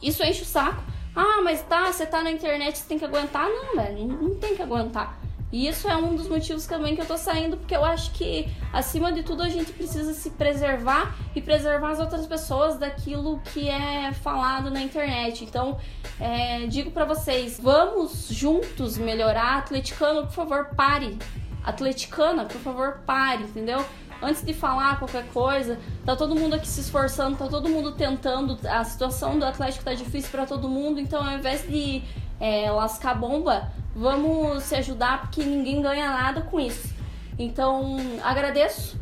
isso 0.00 0.22
enche 0.22 0.42
o 0.42 0.46
saco. 0.46 0.82
Ah, 1.14 1.40
mas 1.42 1.62
tá, 1.62 1.90
você 1.92 2.06
tá 2.06 2.22
na 2.22 2.30
internet, 2.30 2.78
você 2.78 2.88
tem 2.88 2.98
que 2.98 3.04
aguentar. 3.04 3.48
Não, 3.48 3.76
velho, 3.76 4.06
não, 4.06 4.34
tem 4.36 4.54
que 4.54 4.62
aguentar. 4.62 5.18
E 5.50 5.66
isso 5.66 5.88
é 5.88 5.96
um 5.96 6.14
dos 6.14 6.28
motivos 6.28 6.66
também 6.66 6.94
que 6.94 7.00
eu 7.00 7.06
tô 7.06 7.16
saindo, 7.16 7.56
porque 7.56 7.74
eu 7.74 7.82
acho 7.82 8.10
que, 8.12 8.46
acima 8.70 9.10
de 9.10 9.22
tudo, 9.22 9.42
a 9.42 9.48
gente 9.48 9.72
precisa 9.72 10.12
se 10.12 10.30
preservar 10.30 11.16
e 11.34 11.40
preservar 11.40 11.92
as 11.92 12.00
outras 12.00 12.26
pessoas 12.26 12.78
daquilo 12.78 13.40
que 13.52 13.66
é 13.66 14.12
falado 14.12 14.70
na 14.70 14.82
internet. 14.82 15.44
Então, 15.44 15.78
é, 16.20 16.66
digo 16.66 16.90
para 16.90 17.06
vocês, 17.06 17.58
vamos 17.58 18.28
juntos 18.28 18.98
melhorar. 18.98 19.58
Atleticano, 19.58 20.26
por 20.26 20.34
favor, 20.34 20.66
pare. 20.76 21.16
Atleticana, 21.64 22.44
por 22.44 22.60
favor, 22.60 23.00
pare, 23.06 23.44
entendeu? 23.44 23.82
Antes 24.20 24.44
de 24.44 24.52
falar 24.52 24.98
qualquer 24.98 25.26
coisa, 25.28 25.78
tá 26.04 26.16
todo 26.16 26.34
mundo 26.34 26.54
aqui 26.54 26.66
se 26.66 26.80
esforçando, 26.80 27.36
tá 27.36 27.46
todo 27.46 27.68
mundo 27.68 27.92
tentando. 27.92 28.58
A 28.68 28.82
situação 28.84 29.38
do 29.38 29.44
Atlético 29.44 29.84
tá 29.84 29.94
difícil 29.94 30.30
para 30.30 30.44
todo 30.44 30.68
mundo, 30.68 30.98
então 30.98 31.24
ao 31.24 31.38
invés 31.38 31.62
de 31.68 32.02
é, 32.40 32.70
lascar 32.70 33.14
bomba, 33.14 33.70
vamos 33.94 34.64
se 34.64 34.74
ajudar 34.74 35.22
porque 35.22 35.44
ninguém 35.44 35.80
ganha 35.80 36.08
nada 36.10 36.42
com 36.42 36.58
isso. 36.58 36.94
Então, 37.38 37.96
agradeço 38.22 38.98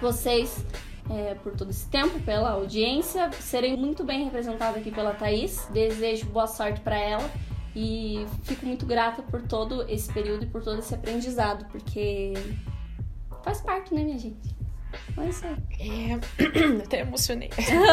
vocês 0.00 0.64
é, 1.10 1.34
por 1.34 1.52
todo 1.52 1.70
esse 1.70 1.86
tempo, 1.88 2.20
pela 2.20 2.50
audiência. 2.50 3.30
Serei 3.32 3.76
muito 3.76 4.04
bem 4.04 4.24
representada 4.24 4.78
aqui 4.78 4.90
pela 4.90 5.14
Thaís. 5.14 5.66
Desejo 5.72 6.26
boa 6.26 6.46
sorte 6.46 6.80
para 6.80 6.98
ela 6.98 7.30
e 7.74 8.26
fico 8.42 8.66
muito 8.66 8.86
grata 8.86 9.22
por 9.22 9.42
todo 9.42 9.82
esse 9.88 10.12
período 10.12 10.44
e 10.44 10.46
por 10.46 10.62
todo 10.62 10.78
esse 10.78 10.94
aprendizado, 10.94 11.66
porque 11.70 12.32
faz 13.46 13.60
parte, 13.60 13.94
né, 13.94 14.02
minha 14.02 14.18
gente? 14.18 14.56
Mas 15.16 15.40
é. 15.44 15.56
é... 15.78 16.82
Até 16.82 17.02
emocionei. 17.02 17.48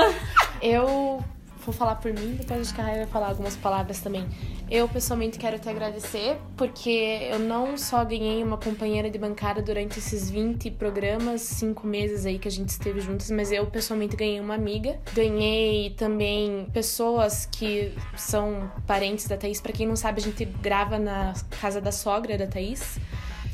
eu 0.60 1.24
vou 1.63 1.74
falar 1.74 1.96
por 1.96 2.12
mim, 2.12 2.36
depois 2.36 2.62
acho 2.62 2.74
que 2.74 2.82
a 2.82 2.84
Raia 2.84 2.98
vai 2.98 3.08
falar 3.08 3.30
algumas 3.30 3.56
palavras 3.56 4.02
também. 4.02 4.28
Eu 4.70 4.89
pessoalmente 4.89 5.38
quero 5.38 5.60
te 5.60 5.70
agradecer, 5.70 6.38
porque 6.58 7.30
eu 7.32 7.38
não 7.38 7.78
só 7.78 8.04
ganhei 8.04 8.44
uma 8.44 8.58
companheira 8.58 9.12
de 9.12 9.20
bancada 9.20 9.62
durante 9.62 10.00
esses 10.00 10.32
20 10.32 10.72
programas, 10.72 11.42
5 11.42 11.86
meses 11.86 12.26
aí 12.26 12.39
que 12.39 12.48
a 12.48 12.52
gente 12.52 12.70
esteve 12.70 13.00
juntas, 13.00 13.30
mas 13.30 13.52
eu 13.52 13.68
pessoalmente 13.68 14.16
ganhei 14.16 14.39
uma 14.39 14.56
amiga. 14.56 15.00
Ganhei 15.13 15.92
também 15.92 16.68
pessoas 16.74 17.46
que 17.46 17.94
são 18.18 18.72
parentes 18.88 19.28
da 19.28 19.38
Thaís. 19.38 19.62
Para 19.62 19.72
quem 19.72 19.88
não 19.88 19.96
sabe, 19.96 20.20
a 20.20 20.24
gente 20.24 20.46
grava 20.46 20.98
na 20.98 21.34
casa 21.62 21.80
da 21.80 21.92
sogra 21.92 22.38
da 22.38 22.48
Thaís 22.48 22.98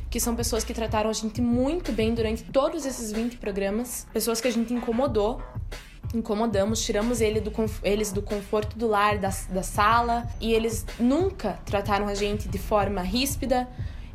que 0.10 0.20
são 0.20 0.36
pessoas 0.36 0.64
que 0.64 0.74
trataram 0.74 1.10
a 1.10 1.14
gente 1.14 1.42
muito 1.42 1.92
bem 1.92 2.14
durante 2.14 2.44
todos 2.44 2.86
esses 2.86 3.12
20 3.12 3.38
programas, 3.38 4.08
pessoas 4.12 4.42
que 4.42 4.48
a 4.48 4.52
gente 4.52 4.74
incomodou, 4.74 5.42
incomodamos, 6.14 6.84
tiramos 6.84 7.22
ele 7.22 7.40
do, 7.40 7.52
eles 7.84 8.12
do 8.12 8.22
conforto 8.22 8.78
do 8.78 8.88
lar, 8.88 9.18
da, 9.18 9.30
da 9.50 9.62
sala, 9.64 10.28
e 10.42 10.54
eles 10.54 10.86
nunca 11.00 11.60
trataram 11.66 12.08
a 12.08 12.16
gente 12.16 12.48
de 12.48 12.58
forma 12.58 13.02
ríspida. 13.02 13.68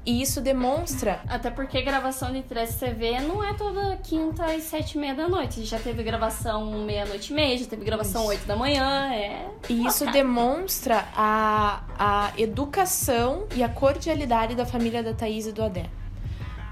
E 0.07 0.21
isso 0.21 0.41
demonstra. 0.41 1.21
Até 1.27 1.51
porque 1.51 1.81
gravação 1.81 2.31
de 2.31 2.43
3 2.43 2.75
TV 2.77 3.21
não 3.21 3.43
é 3.43 3.55
toda 3.55 3.97
quinta 3.99 4.45
às 4.45 4.65
sete 4.65 4.97
e 4.97 4.99
meia 4.99 5.15
da 5.15 5.29
noite. 5.29 5.65
Já 5.65 5.79
teve 5.79 6.03
gravação 6.03 6.85
meia-noite 6.85 7.33
e 7.33 7.35
meia, 7.35 7.57
já 7.57 7.67
teve 7.67 7.85
gravação 7.85 8.27
oito 8.27 8.47
da 8.47 8.55
manhã. 8.55 9.11
É. 9.15 9.47
E 9.69 9.87
isso 9.87 10.05
demonstra 10.13 11.07
a, 11.17 11.85
a 11.99 12.33
educação 12.37 13.47
e 13.57 13.63
a 13.63 13.69
cordialidade 13.69 14.55
da 14.55 14.67
família 14.67 15.03
da 15.03 15.15
Thaís 15.15 15.47
e 15.47 15.53
do 15.53 15.63
Adé. 15.63 15.87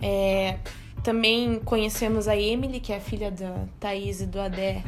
É, 0.02 0.58
também 1.02 1.58
conhecemos 1.64 2.28
a 2.28 2.36
Emily, 2.36 2.80
que 2.80 2.92
é 2.92 2.96
a 2.96 3.00
filha 3.00 3.30
da 3.30 3.64
Thaís 3.80 4.20
e 4.20 4.26
do 4.26 4.40
Adé, 4.40 4.82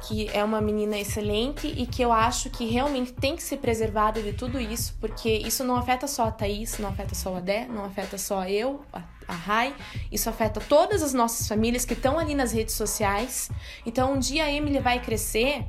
que 0.00 0.28
é 0.32 0.42
uma 0.42 0.60
menina 0.60 0.98
excelente 0.98 1.66
e 1.66 1.86
que 1.86 2.02
eu 2.02 2.12
acho 2.12 2.50
que 2.50 2.66
realmente 2.66 3.12
tem 3.12 3.36
que 3.36 3.42
ser 3.42 3.58
preservada 3.58 4.22
de 4.22 4.32
tudo 4.32 4.60
isso, 4.60 4.96
porque 5.00 5.30
isso 5.30 5.64
não 5.64 5.76
afeta 5.76 6.06
só 6.06 6.28
a 6.28 6.30
Thaís, 6.30 6.78
não 6.78 6.88
afeta 6.88 7.14
só 7.14 7.32
o 7.32 7.36
Adé, 7.36 7.66
não 7.68 7.84
afeta 7.84 8.16
só 8.16 8.44
eu, 8.44 8.80
a, 8.92 9.02
a 9.26 9.34
Rai, 9.34 9.74
isso 10.10 10.28
afeta 10.28 10.60
todas 10.60 11.02
as 11.02 11.12
nossas 11.12 11.46
famílias 11.46 11.84
que 11.84 11.92
estão 11.92 12.18
ali 12.18 12.34
nas 12.34 12.52
redes 12.52 12.74
sociais. 12.74 13.50
Então 13.84 14.14
um 14.14 14.18
dia 14.18 14.44
a 14.44 14.52
Emily 14.52 14.78
vai 14.78 15.00
crescer 15.00 15.64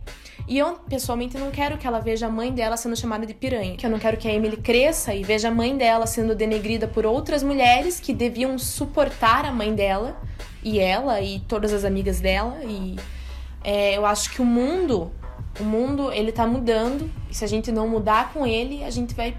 e 0.47 0.57
eu 0.57 0.73
pessoalmente 0.89 1.37
não 1.37 1.51
quero 1.51 1.77
que 1.77 1.85
ela 1.85 1.99
veja 1.99 2.27
a 2.27 2.29
mãe 2.29 2.51
dela 2.51 2.77
sendo 2.77 2.95
chamada 2.95 3.25
de 3.25 3.33
piranha, 3.33 3.75
que 3.75 3.85
eu 3.85 3.89
não 3.89 3.99
quero 3.99 4.17
que 4.17 4.27
a 4.27 4.33
Emily 4.33 4.57
cresça 4.57 5.13
e 5.13 5.23
veja 5.23 5.49
a 5.49 5.51
mãe 5.51 5.75
dela 5.75 6.07
sendo 6.07 6.35
denegrida 6.35 6.87
por 6.87 7.05
outras 7.05 7.43
mulheres 7.43 7.99
que 7.99 8.13
deviam 8.13 8.57
suportar 8.57 9.45
a 9.45 9.51
mãe 9.51 9.73
dela 9.73 10.19
e 10.63 10.79
ela 10.79 11.21
e 11.21 11.39
todas 11.41 11.73
as 11.73 11.83
amigas 11.83 12.19
dela 12.19 12.59
e 12.63 12.95
é, 13.63 13.97
eu 13.97 14.05
acho 14.05 14.31
que 14.31 14.41
o 14.41 14.45
mundo, 14.45 15.11
o 15.59 15.63
mundo, 15.63 16.11
ele 16.11 16.31
tá 16.31 16.45
mudando. 16.45 17.09
E 17.29 17.33
se 17.33 17.43
a 17.43 17.47
gente 17.47 17.71
não 17.71 17.87
mudar 17.87 18.33
com 18.33 18.45
ele, 18.45 18.83
a 18.83 18.89
gente 18.89 19.13
vai 19.13 19.35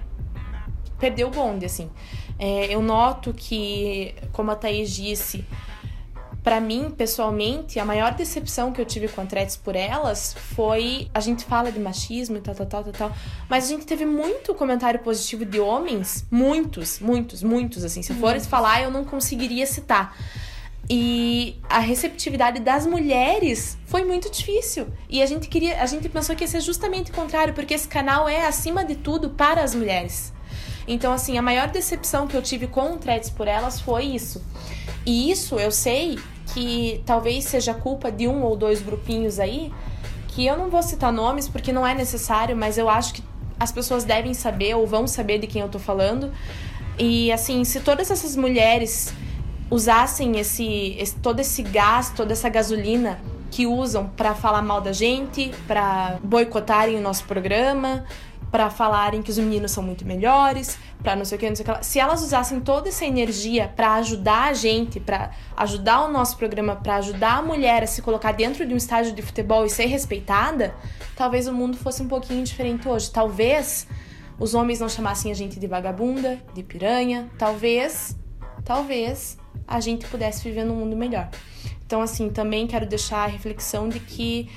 perder 0.98 1.24
o 1.24 1.30
bonde, 1.30 1.64
assim. 1.66 1.90
É, 2.38 2.74
eu 2.74 2.80
noto 2.80 3.32
que, 3.34 4.14
como 4.32 4.50
a 4.50 4.56
Thaís 4.56 4.90
disse, 4.90 5.44
para 6.42 6.60
mim, 6.60 6.90
pessoalmente, 6.90 7.78
a 7.78 7.84
maior 7.84 8.14
decepção 8.14 8.72
que 8.72 8.80
eu 8.80 8.86
tive 8.86 9.08
com 9.08 9.20
a 9.20 9.26
Tretes 9.26 9.56
por 9.56 9.76
elas 9.76 10.34
foi. 10.54 11.08
A 11.12 11.20
gente 11.20 11.44
fala 11.44 11.70
de 11.70 11.78
machismo 11.78 12.36
e 12.38 12.40
tal, 12.40 12.54
tal, 12.54 12.66
tal, 12.66 12.84
tal, 12.84 12.92
tal. 12.92 13.12
Mas 13.48 13.64
a 13.64 13.68
gente 13.68 13.84
teve 13.84 14.06
muito 14.06 14.54
comentário 14.54 15.00
positivo 15.00 15.44
de 15.44 15.60
homens. 15.60 16.26
Muitos, 16.30 16.98
muitos, 16.98 17.42
muitos, 17.42 17.84
assim. 17.84 18.02
Se 18.02 18.12
eu 18.12 18.16
for 18.16 18.38
falar, 18.40 18.82
eu 18.82 18.90
não 18.90 19.04
conseguiria 19.04 19.66
citar. 19.66 20.16
E 20.88 21.56
a 21.68 21.78
receptividade 21.78 22.60
das 22.60 22.86
mulheres 22.86 23.78
foi 23.86 24.04
muito 24.04 24.30
difícil. 24.30 24.86
E 25.08 25.22
a 25.22 25.26
gente 25.26 25.48
queria, 25.48 25.80
a 25.82 25.86
gente 25.86 26.08
pensou 26.08 26.34
que 26.34 26.44
ia 26.44 26.48
ser 26.48 26.60
justamente 26.60 27.10
o 27.10 27.14
contrário, 27.14 27.54
porque 27.54 27.74
esse 27.74 27.86
canal 27.86 28.28
é 28.28 28.46
acima 28.46 28.84
de 28.84 28.96
tudo 28.96 29.30
para 29.30 29.62
as 29.62 29.74
mulheres. 29.74 30.32
Então, 30.88 31.12
assim, 31.12 31.38
a 31.38 31.42
maior 31.42 31.68
decepção 31.68 32.26
que 32.26 32.36
eu 32.36 32.42
tive 32.42 32.66
com 32.66 32.94
o 32.94 32.98
Threads 32.98 33.30
por 33.30 33.46
elas 33.46 33.80
foi 33.80 34.04
isso. 34.04 34.42
E 35.06 35.30
isso 35.30 35.56
eu 35.56 35.70
sei 35.70 36.18
que 36.52 37.00
talvez 37.06 37.44
seja 37.44 37.72
culpa 37.72 38.10
de 38.10 38.26
um 38.26 38.42
ou 38.42 38.56
dois 38.56 38.82
grupinhos 38.82 39.38
aí, 39.38 39.72
que 40.28 40.44
eu 40.44 40.56
não 40.56 40.68
vou 40.68 40.82
citar 40.82 41.12
nomes 41.12 41.48
porque 41.48 41.72
não 41.72 41.86
é 41.86 41.94
necessário, 41.94 42.56
mas 42.56 42.76
eu 42.76 42.88
acho 42.88 43.14
que 43.14 43.22
as 43.58 43.70
pessoas 43.70 44.04
devem 44.04 44.34
saber 44.34 44.74
ou 44.74 44.86
vão 44.86 45.06
saber 45.06 45.38
de 45.38 45.46
quem 45.46 45.62
eu 45.62 45.68
tô 45.68 45.78
falando. 45.78 46.32
E 46.98 47.30
assim, 47.30 47.64
se 47.64 47.80
todas 47.80 48.10
essas 48.10 48.34
mulheres 48.36 49.12
usassem 49.70 50.38
esse, 50.38 50.96
esse, 50.98 51.14
todo 51.16 51.40
esse 51.40 51.62
gás, 51.62 52.10
toda 52.10 52.32
essa 52.32 52.48
gasolina 52.48 53.20
que 53.50 53.66
usam 53.66 54.08
para 54.08 54.34
falar 54.34 54.62
mal 54.62 54.80
da 54.80 54.92
gente, 54.92 55.52
para 55.66 56.18
boicotarem 56.22 56.96
o 56.96 57.00
nosso 57.00 57.24
programa, 57.24 58.04
para 58.50 58.68
falarem 58.68 59.22
que 59.22 59.30
os 59.30 59.38
meninos 59.38 59.70
são 59.70 59.82
muito 59.82 60.04
melhores, 60.04 60.76
para 61.02 61.14
não 61.14 61.24
sei 61.24 61.36
o 61.36 61.38
que, 61.38 61.48
não 61.48 61.56
sei 61.56 61.64
o 61.64 61.74
que. 61.74 61.86
Se 61.86 62.00
elas 62.00 62.22
usassem 62.22 62.60
toda 62.60 62.88
essa 62.88 63.04
energia 63.04 63.72
para 63.74 63.94
ajudar 63.94 64.50
a 64.50 64.52
gente, 64.52 64.98
para 64.98 65.30
ajudar 65.56 66.04
o 66.04 66.12
nosso 66.12 66.36
programa, 66.36 66.74
para 66.74 66.96
ajudar 66.96 67.38
a 67.38 67.42
mulher 67.42 67.82
a 67.84 67.86
se 67.86 68.02
colocar 68.02 68.32
dentro 68.32 68.66
de 68.66 68.74
um 68.74 68.76
estádio 68.76 69.12
de 69.12 69.22
futebol 69.22 69.64
e 69.64 69.70
ser 69.70 69.86
respeitada, 69.86 70.74
talvez 71.16 71.46
o 71.46 71.52
mundo 71.52 71.76
fosse 71.76 72.02
um 72.02 72.08
pouquinho 72.08 72.42
diferente 72.44 72.88
hoje. 72.88 73.10
Talvez 73.10 73.86
os 74.38 74.54
homens 74.54 74.80
não 74.80 74.88
chamassem 74.88 75.30
a 75.30 75.34
gente 75.34 75.60
de 75.60 75.66
vagabunda, 75.66 76.38
de 76.52 76.62
piranha, 76.62 77.30
talvez, 77.38 78.16
talvez 78.64 79.39
a 79.70 79.78
gente 79.78 80.06
pudesse 80.08 80.42
viver 80.42 80.64
num 80.64 80.74
mundo 80.74 80.96
melhor. 80.96 81.28
Então, 81.86 82.02
assim, 82.02 82.28
também 82.28 82.66
quero 82.66 82.86
deixar 82.86 83.24
a 83.24 83.26
reflexão 83.26 83.88
de 83.88 84.00
que 84.00 84.50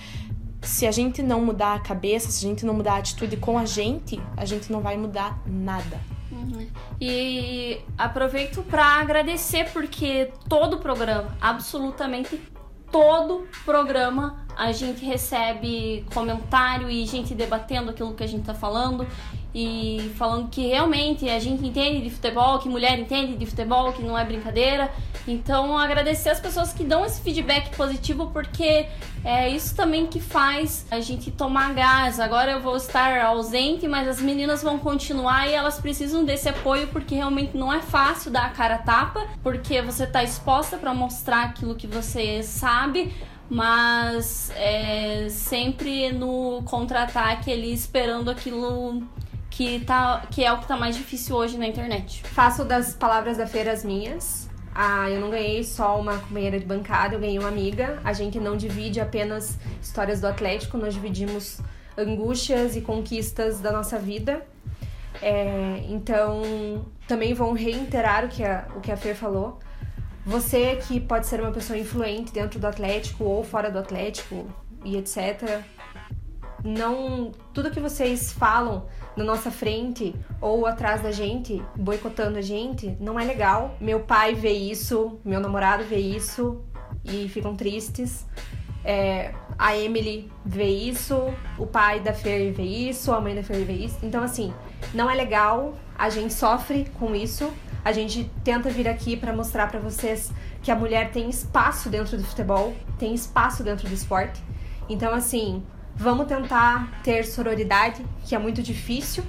se 0.63 0.87
a 0.87 0.91
gente 0.91 1.21
não 1.21 1.43
mudar 1.43 1.75
a 1.75 1.79
cabeça, 1.79 2.31
se 2.31 2.45
a 2.45 2.49
gente 2.49 2.65
não 2.65 2.73
mudar 2.73 2.93
a 2.93 2.97
atitude 2.97 3.37
com 3.37 3.57
a 3.57 3.65
gente, 3.65 4.19
a 4.35 4.45
gente 4.45 4.71
não 4.71 4.81
vai 4.81 4.97
mudar 4.97 5.39
nada. 5.45 5.99
Uhum. 6.31 6.67
E 6.99 7.79
aproveito 7.97 8.63
para 8.63 8.85
agradecer 8.85 9.71
porque 9.71 10.31
todo 10.49 10.79
programa, 10.79 11.37
absolutamente 11.39 12.41
todo 12.91 13.47
programa, 13.65 14.45
a 14.55 14.71
gente 14.71 15.03
recebe 15.03 16.05
comentário 16.13 16.89
e 16.89 17.05
gente 17.05 17.33
debatendo 17.33 17.89
aquilo 17.89 18.13
que 18.13 18.23
a 18.23 18.27
gente 18.27 18.45
tá 18.45 18.53
falando 18.53 19.05
e 19.53 20.11
falando 20.17 20.49
que 20.49 20.67
realmente 20.67 21.29
a 21.29 21.37
gente 21.37 21.65
entende 21.65 22.01
de 22.01 22.09
futebol, 22.09 22.57
que 22.59 22.67
mulher 22.67 22.97
entende 22.97 23.35
de 23.35 23.45
futebol, 23.45 23.93
que 23.93 24.01
não 24.01 24.17
é 24.17 24.25
brincadeira. 24.25 24.91
Então, 25.27 25.77
agradecer 25.77 26.29
as 26.29 26.39
pessoas 26.39 26.73
que 26.73 26.83
dão 26.83 27.05
esse 27.05 27.21
feedback 27.21 27.75
positivo, 27.75 28.31
porque 28.33 28.87
é 29.23 29.47
isso 29.47 29.75
também 29.75 30.07
que 30.07 30.19
faz 30.19 30.85
a 30.89 30.99
gente 30.99 31.29
tomar 31.29 31.73
gás. 31.73 32.19
Agora 32.19 32.51
eu 32.51 32.59
vou 32.59 32.75
estar 32.75 33.21
ausente, 33.21 33.87
mas 33.87 34.07
as 34.07 34.19
meninas 34.19 34.63
vão 34.63 34.79
continuar 34.79 35.47
e 35.47 35.53
elas 35.53 35.79
precisam 35.79 36.25
desse 36.25 36.49
apoio, 36.49 36.87
porque 36.87 37.15
realmente 37.15 37.55
não 37.55 37.71
é 37.71 37.79
fácil 37.79 38.31
dar 38.31 38.47
a 38.47 38.49
cara 38.49 38.75
a 38.75 38.79
tapa, 38.79 39.27
porque 39.43 39.81
você 39.81 40.03
está 40.03 40.23
exposta 40.23 40.77
para 40.77 40.93
mostrar 40.93 41.43
aquilo 41.43 41.75
que 41.75 41.87
você 41.87 42.41
sabe 42.41 43.13
mas 43.49 44.51
é, 44.55 45.27
sempre 45.29 46.11
no 46.11 46.63
contra-ataque 46.63 47.51
ali 47.51 47.71
esperando 47.71 48.31
aquilo 48.31 49.03
que, 49.55 49.79
tá, 49.81 50.25
que 50.31 50.43
é 50.43 50.51
o 50.51 50.57
que 50.57 50.67
tá 50.67 50.75
mais 50.75 50.95
difícil 50.95 51.35
hoje 51.35 51.57
na 51.59 51.67
internet. 51.67 52.23
Faço 52.23 52.65
das 52.65 52.95
palavras 52.95 53.37
da 53.37 53.45
feira 53.45 53.71
as 53.71 53.83
minhas. 53.83 54.49
Ah, 54.73 55.07
eu 55.11 55.21
não 55.21 55.29
ganhei 55.29 55.63
só 55.63 55.99
uma 55.99 56.17
companheira 56.17 56.59
de 56.59 56.65
bancada, 56.65 57.13
eu 57.13 57.19
ganhei 57.19 57.37
uma 57.37 57.49
amiga. 57.49 58.01
A 58.03 58.13
gente 58.13 58.39
não 58.39 58.57
divide 58.57 58.99
apenas 58.99 59.59
histórias 59.79 60.19
do 60.19 60.25
Atlético, 60.25 60.75
nós 60.75 60.95
dividimos 60.95 61.61
angústias 61.95 62.75
e 62.75 62.81
conquistas 62.81 63.59
da 63.59 63.71
nossa 63.71 63.99
vida. 63.99 64.43
É, 65.21 65.83
então, 65.87 66.83
também 67.07 67.35
vou 67.35 67.53
reiterar 67.53 68.25
o 68.25 68.29
que, 68.29 68.43
a, 68.43 68.67
o 68.75 68.81
que 68.81 68.91
a 68.91 68.97
Fer 68.97 69.15
falou. 69.15 69.59
Você 70.25 70.77
que 70.87 70.99
pode 70.99 71.27
ser 71.27 71.39
uma 71.39 71.51
pessoa 71.51 71.77
influente 71.77 72.33
dentro 72.33 72.59
do 72.59 72.65
Atlético 72.65 73.23
ou 73.23 73.43
fora 73.43 73.69
do 73.69 73.77
Atlético 73.77 74.47
e 74.83 74.97
etc. 74.97 75.61
Não, 76.63 77.31
tudo 77.53 77.69
que 77.69 77.79
vocês 77.79 78.31
falam 78.31 78.85
na 79.17 79.23
nossa 79.23 79.51
frente 79.51 80.15
ou 80.39 80.65
atrás 80.65 81.01
da 81.01 81.11
gente, 81.11 81.61
boicotando 81.75 82.37
a 82.37 82.41
gente, 82.41 82.95
não 82.99 83.19
é 83.19 83.25
legal. 83.25 83.75
Meu 83.81 83.99
pai 83.99 84.33
vê 84.33 84.51
isso, 84.51 85.19
meu 85.25 85.39
namorado 85.39 85.83
vê 85.83 85.97
isso 85.97 86.63
e 87.03 87.27
ficam 87.27 87.55
tristes. 87.55 88.25
É, 88.85 89.33
a 89.57 89.75
Emily 89.77 90.31
vê 90.45 90.67
isso, 90.67 91.33
o 91.57 91.65
pai 91.65 91.99
da 91.99 92.13
Fer 92.13 92.51
vê 92.53 92.63
isso, 92.63 93.11
a 93.11 93.19
mãe 93.19 93.35
da 93.35 93.43
Fer 93.43 93.65
vê 93.65 93.73
isso. 93.73 93.97
Então, 94.01 94.23
assim, 94.23 94.53
não 94.93 95.09
é 95.09 95.15
legal, 95.15 95.73
a 95.97 96.09
gente 96.09 96.33
sofre 96.33 96.89
com 96.97 97.13
isso. 97.13 97.51
A 97.85 97.91
gente 97.91 98.31
tenta 98.45 98.69
vir 98.69 98.87
aqui 98.87 99.17
para 99.17 99.33
mostrar 99.33 99.67
para 99.67 99.79
vocês 99.79 100.31
que 100.61 100.71
a 100.71 100.75
mulher 100.75 101.11
tem 101.11 101.29
espaço 101.29 101.89
dentro 101.89 102.15
do 102.15 102.23
futebol, 102.23 102.73
tem 102.97 103.13
espaço 103.13 103.61
dentro 103.61 103.87
do 103.89 103.93
esporte. 103.93 104.41
Então, 104.87 105.13
assim, 105.13 105.61
Vamos 105.95 106.27
tentar 106.27 107.01
ter 107.03 107.23
sororidade, 107.25 108.03
que 108.25 108.35
é 108.35 108.39
muito 108.39 108.61
difícil. 108.61 109.23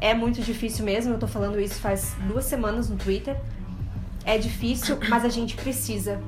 É 0.00 0.12
muito 0.12 0.42
difícil 0.42 0.84
mesmo, 0.84 1.14
eu 1.14 1.18
tô 1.18 1.26
falando 1.26 1.58
isso 1.58 1.80
faz 1.80 2.14
duas 2.28 2.44
semanas 2.44 2.90
no 2.90 2.96
Twitter. 2.96 3.36
É 4.24 4.36
difícil, 4.36 4.98
mas 5.08 5.24
a 5.24 5.28
gente 5.28 5.56
precisa. 5.56 6.20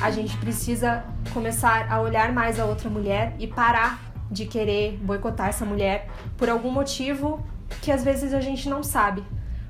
A 0.00 0.10
gente 0.10 0.36
precisa 0.38 1.04
começar 1.32 1.90
a 1.90 2.00
olhar 2.00 2.32
mais 2.32 2.58
a 2.58 2.64
outra 2.64 2.90
mulher 2.90 3.34
e 3.38 3.46
parar 3.46 4.00
de 4.30 4.46
querer 4.46 4.98
boicotar 5.00 5.48
essa 5.48 5.64
mulher 5.64 6.08
por 6.36 6.48
algum 6.48 6.70
motivo 6.70 7.44
que 7.80 7.92
às 7.92 8.02
vezes 8.02 8.34
a 8.34 8.40
gente 8.40 8.68
não 8.68 8.82
sabe. 8.82 9.22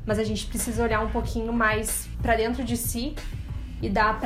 Mas 0.07 0.19
a 0.19 0.25
gente 0.25 0.47
precisa 0.47 0.83
olhar 0.83 1.01
um 1.01 1.11
pouquinho 1.11 1.53
mais 1.53 2.09
para 2.23 2.37
dentro 2.37 2.65
de 2.65 2.77
si 2.77 3.15
e 3.83 3.89
dar 3.89 4.21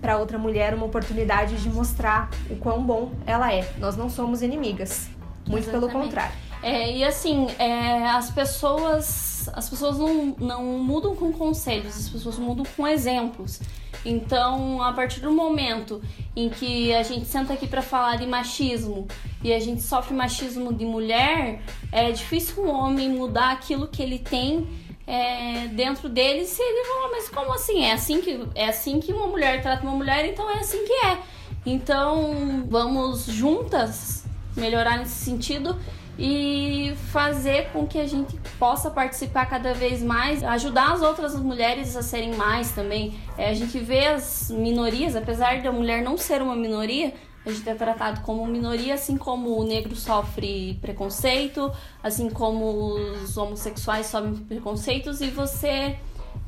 para 0.00 0.18
outra 0.18 0.38
mulher 0.38 0.74
uma 0.74 0.86
oportunidade 0.86 1.56
de 1.56 1.68
mostrar 1.68 2.30
o 2.50 2.56
quão 2.56 2.82
bom 2.82 3.12
ela 3.26 3.52
é. 3.52 3.70
Nós 3.78 3.96
não 3.96 4.08
somos 4.08 4.42
inimigas, 4.42 5.08
muito 5.46 5.68
Exatamente. 5.68 5.92
pelo 5.92 6.04
contrário. 6.04 6.34
É, 6.62 6.96
e 6.96 7.04
assim, 7.04 7.48
é, 7.58 8.08
as 8.10 8.30
pessoas 8.30 9.32
as 9.52 9.68
pessoas 9.68 9.98
não, 9.98 10.36
não 10.38 10.64
mudam 10.78 11.16
com 11.16 11.32
conselhos, 11.32 11.96
as 11.96 12.08
pessoas 12.08 12.38
mudam 12.38 12.64
com 12.76 12.86
exemplos. 12.86 13.60
Então, 14.04 14.82
a 14.82 14.92
partir 14.92 15.20
do 15.20 15.30
momento 15.30 16.02
em 16.34 16.48
que 16.48 16.92
a 16.92 17.02
gente 17.02 17.26
senta 17.26 17.52
aqui 17.52 17.66
para 17.66 17.82
falar 17.82 18.16
de 18.16 18.26
machismo 18.26 19.06
e 19.42 19.52
a 19.52 19.60
gente 19.60 19.80
sofre 19.82 20.14
machismo 20.14 20.72
de 20.72 20.84
mulher, 20.84 21.62
é 21.90 22.10
difícil 22.10 22.64
um 22.64 22.70
homem 22.70 23.08
mudar 23.08 23.52
aquilo 23.52 23.86
que 23.86 24.02
ele 24.02 24.18
tem 24.18 24.66
é, 25.06 25.68
dentro 25.68 26.08
dele 26.08 26.44
se 26.44 26.62
ele 26.62 26.84
falar, 26.84 27.08
mas 27.10 27.28
como 27.28 27.52
assim? 27.52 27.84
É 27.84 27.92
assim 27.92 28.20
que 28.20 28.46
é 28.54 28.68
assim 28.68 29.00
que 29.00 29.12
uma 29.12 29.26
mulher 29.26 29.62
trata 29.62 29.82
uma 29.82 29.96
mulher, 29.96 30.24
então 30.26 30.48
é 30.50 30.58
assim 30.58 30.84
que 30.84 30.92
é. 31.06 31.18
Então 31.64 32.64
vamos 32.68 33.26
juntas 33.26 34.24
melhorar 34.56 34.98
nesse 34.98 35.24
sentido 35.24 35.78
e 36.18 36.94
fazer 37.10 37.70
com 37.72 37.86
que 37.86 37.98
a 37.98 38.06
gente 38.06 38.38
possa 38.58 38.90
participar 38.90 39.46
cada 39.46 39.72
vez 39.72 40.02
mais, 40.02 40.44
ajudar 40.44 40.92
as 40.92 41.00
outras 41.00 41.34
mulheres 41.34 41.96
a 41.96 42.02
serem 42.02 42.34
mais 42.34 42.70
também. 42.72 43.14
É, 43.38 43.48
a 43.48 43.54
gente 43.54 43.78
vê 43.78 44.06
as 44.06 44.50
minorias, 44.50 45.16
apesar 45.16 45.62
da 45.62 45.72
mulher 45.72 46.02
não 46.02 46.18
ser 46.18 46.42
uma 46.42 46.54
minoria, 46.54 47.14
a 47.44 47.50
gente 47.50 47.68
é 47.68 47.74
tratado 47.74 48.20
como 48.20 48.46
minoria, 48.46 48.94
assim 48.94 49.16
como 49.16 49.58
o 49.58 49.64
negro 49.64 49.96
sofre 49.96 50.78
preconceito, 50.80 51.72
assim 52.02 52.30
como 52.30 52.94
os 52.94 53.36
homossexuais 53.36 54.06
sofrem 54.06 54.36
preconceitos, 54.36 55.20
e 55.20 55.28
você. 55.28 55.98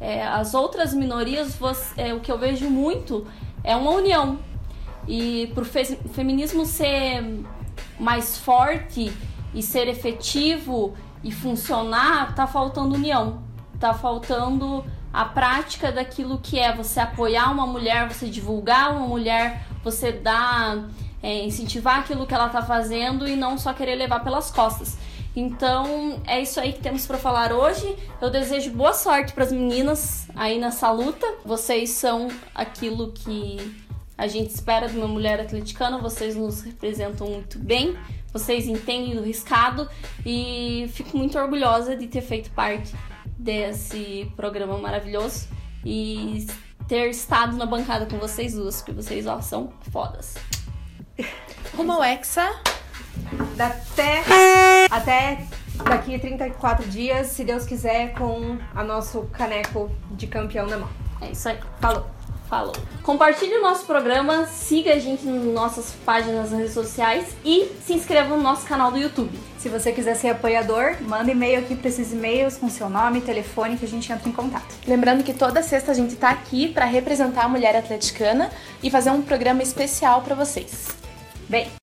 É, 0.00 0.24
as 0.24 0.54
outras 0.54 0.94
minorias, 0.94 1.54
você, 1.54 2.00
é, 2.00 2.14
o 2.14 2.20
que 2.20 2.32
eu 2.32 2.38
vejo 2.38 2.68
muito 2.70 3.26
é 3.62 3.76
uma 3.76 3.90
união. 3.90 4.38
E 5.06 5.50
para 5.54 5.62
o 5.62 5.64
fe 5.64 5.84
feminismo 6.12 6.64
ser 6.64 7.44
mais 7.98 8.38
forte 8.38 9.12
e 9.52 9.62
ser 9.62 9.88
efetivo 9.88 10.94
e 11.22 11.30
funcionar, 11.30 12.34
tá 12.34 12.46
faltando 12.46 12.94
união. 12.94 13.42
Tá 13.78 13.92
faltando 13.92 14.84
a 15.14 15.24
prática 15.24 15.92
daquilo 15.92 16.38
que 16.38 16.58
é 16.58 16.74
você 16.74 16.98
apoiar 16.98 17.48
uma 17.52 17.64
mulher, 17.64 18.12
você 18.12 18.26
divulgar 18.26 18.90
uma 18.90 19.06
mulher, 19.06 19.64
você 19.84 20.10
dar, 20.10 20.88
é, 21.22 21.44
incentivar 21.44 22.00
aquilo 22.00 22.26
que 22.26 22.34
ela 22.34 22.48
tá 22.48 22.60
fazendo 22.62 23.28
e 23.28 23.36
não 23.36 23.56
só 23.56 23.72
querer 23.72 23.94
levar 23.94 24.24
pelas 24.24 24.50
costas. 24.50 24.98
Então 25.36 26.20
é 26.26 26.42
isso 26.42 26.58
aí 26.58 26.72
que 26.72 26.80
temos 26.80 27.06
para 27.06 27.16
falar 27.16 27.52
hoje. 27.52 27.96
Eu 28.20 28.28
desejo 28.28 28.72
boa 28.72 28.92
sorte 28.92 29.32
para 29.32 29.44
as 29.44 29.52
meninas 29.52 30.26
aí 30.34 30.58
nessa 30.58 30.90
luta. 30.90 31.24
Vocês 31.44 31.90
são 31.90 32.26
aquilo 32.52 33.12
que 33.12 33.72
a 34.18 34.26
gente 34.26 34.50
espera 34.50 34.88
de 34.88 34.98
uma 34.98 35.08
mulher 35.08 35.40
atleticana. 35.40 35.98
Vocês 35.98 36.34
nos 36.34 36.62
representam 36.62 37.28
muito 37.28 37.56
bem. 37.56 37.96
Vocês 38.32 38.66
entendem 38.66 39.14
do 39.14 39.22
riscado 39.22 39.88
e 40.26 40.90
fico 40.92 41.16
muito 41.16 41.38
orgulhosa 41.38 41.96
de 41.96 42.08
ter 42.08 42.22
feito 42.22 42.50
parte 42.50 42.92
desse 43.38 44.30
programa 44.36 44.78
maravilhoso 44.78 45.48
e 45.84 46.46
ter 46.88 47.08
estado 47.10 47.56
na 47.56 47.66
bancada 47.66 48.06
com 48.06 48.18
vocês 48.18 48.54
duas, 48.54 48.76
porque 48.76 48.92
vocês 48.92 49.26
ó, 49.26 49.40
são 49.40 49.72
fodas. 49.90 50.34
Rumo 51.76 51.92
ao 51.92 52.04
Hexa. 52.04 52.50
Até, 53.58 54.22
até 54.90 55.46
daqui 55.84 56.14
a 56.14 56.18
34 56.18 56.88
dias, 56.88 57.28
se 57.28 57.44
Deus 57.44 57.64
quiser, 57.64 58.12
com 58.14 58.58
a 58.74 58.82
nosso 58.82 59.22
caneco 59.32 59.90
de 60.10 60.26
campeão 60.26 60.66
na 60.66 60.78
mão. 60.78 60.88
É 61.20 61.30
isso 61.30 61.48
aí. 61.48 61.58
Falou. 61.80 62.06
Falou. 62.48 62.74
Compartilhe 63.02 63.54
o 63.56 63.62
nosso 63.62 63.86
programa, 63.86 64.46
siga 64.46 64.92
a 64.94 64.98
gente 64.98 65.26
nas 65.26 65.44
nossas 65.44 65.92
páginas 66.04 66.50
nas 66.50 66.58
redes 66.58 66.74
sociais 66.74 67.36
e 67.44 67.70
se 67.84 67.94
inscreva 67.94 68.36
no 68.36 68.42
nosso 68.42 68.66
canal 68.66 68.90
do 68.90 68.98
YouTube. 68.98 69.38
Se 69.58 69.68
você 69.68 69.92
quiser 69.92 70.14
ser 70.14 70.28
apoiador, 70.28 70.96
manda 71.02 71.30
e-mail 71.30 71.60
aqui 71.60 71.74
para 71.74 71.88
esses 71.88 72.12
e-mails 72.12 72.56
com 72.56 72.68
seu 72.68 72.88
nome 72.88 73.18
e 73.18 73.22
telefone 73.22 73.76
que 73.76 73.84
a 73.84 73.88
gente 73.88 74.12
entra 74.12 74.28
em 74.28 74.32
contato. 74.32 74.74
Lembrando 74.86 75.24
que 75.24 75.32
toda 75.32 75.62
sexta 75.62 75.92
a 75.92 75.94
gente 75.94 76.14
está 76.14 76.30
aqui 76.30 76.68
para 76.68 76.84
representar 76.84 77.44
a 77.44 77.48
mulher 77.48 77.74
atleticana 77.76 78.50
e 78.82 78.90
fazer 78.90 79.10
um 79.10 79.22
programa 79.22 79.62
especial 79.62 80.20
para 80.20 80.34
vocês. 80.34 80.88
Bem, 81.48 81.70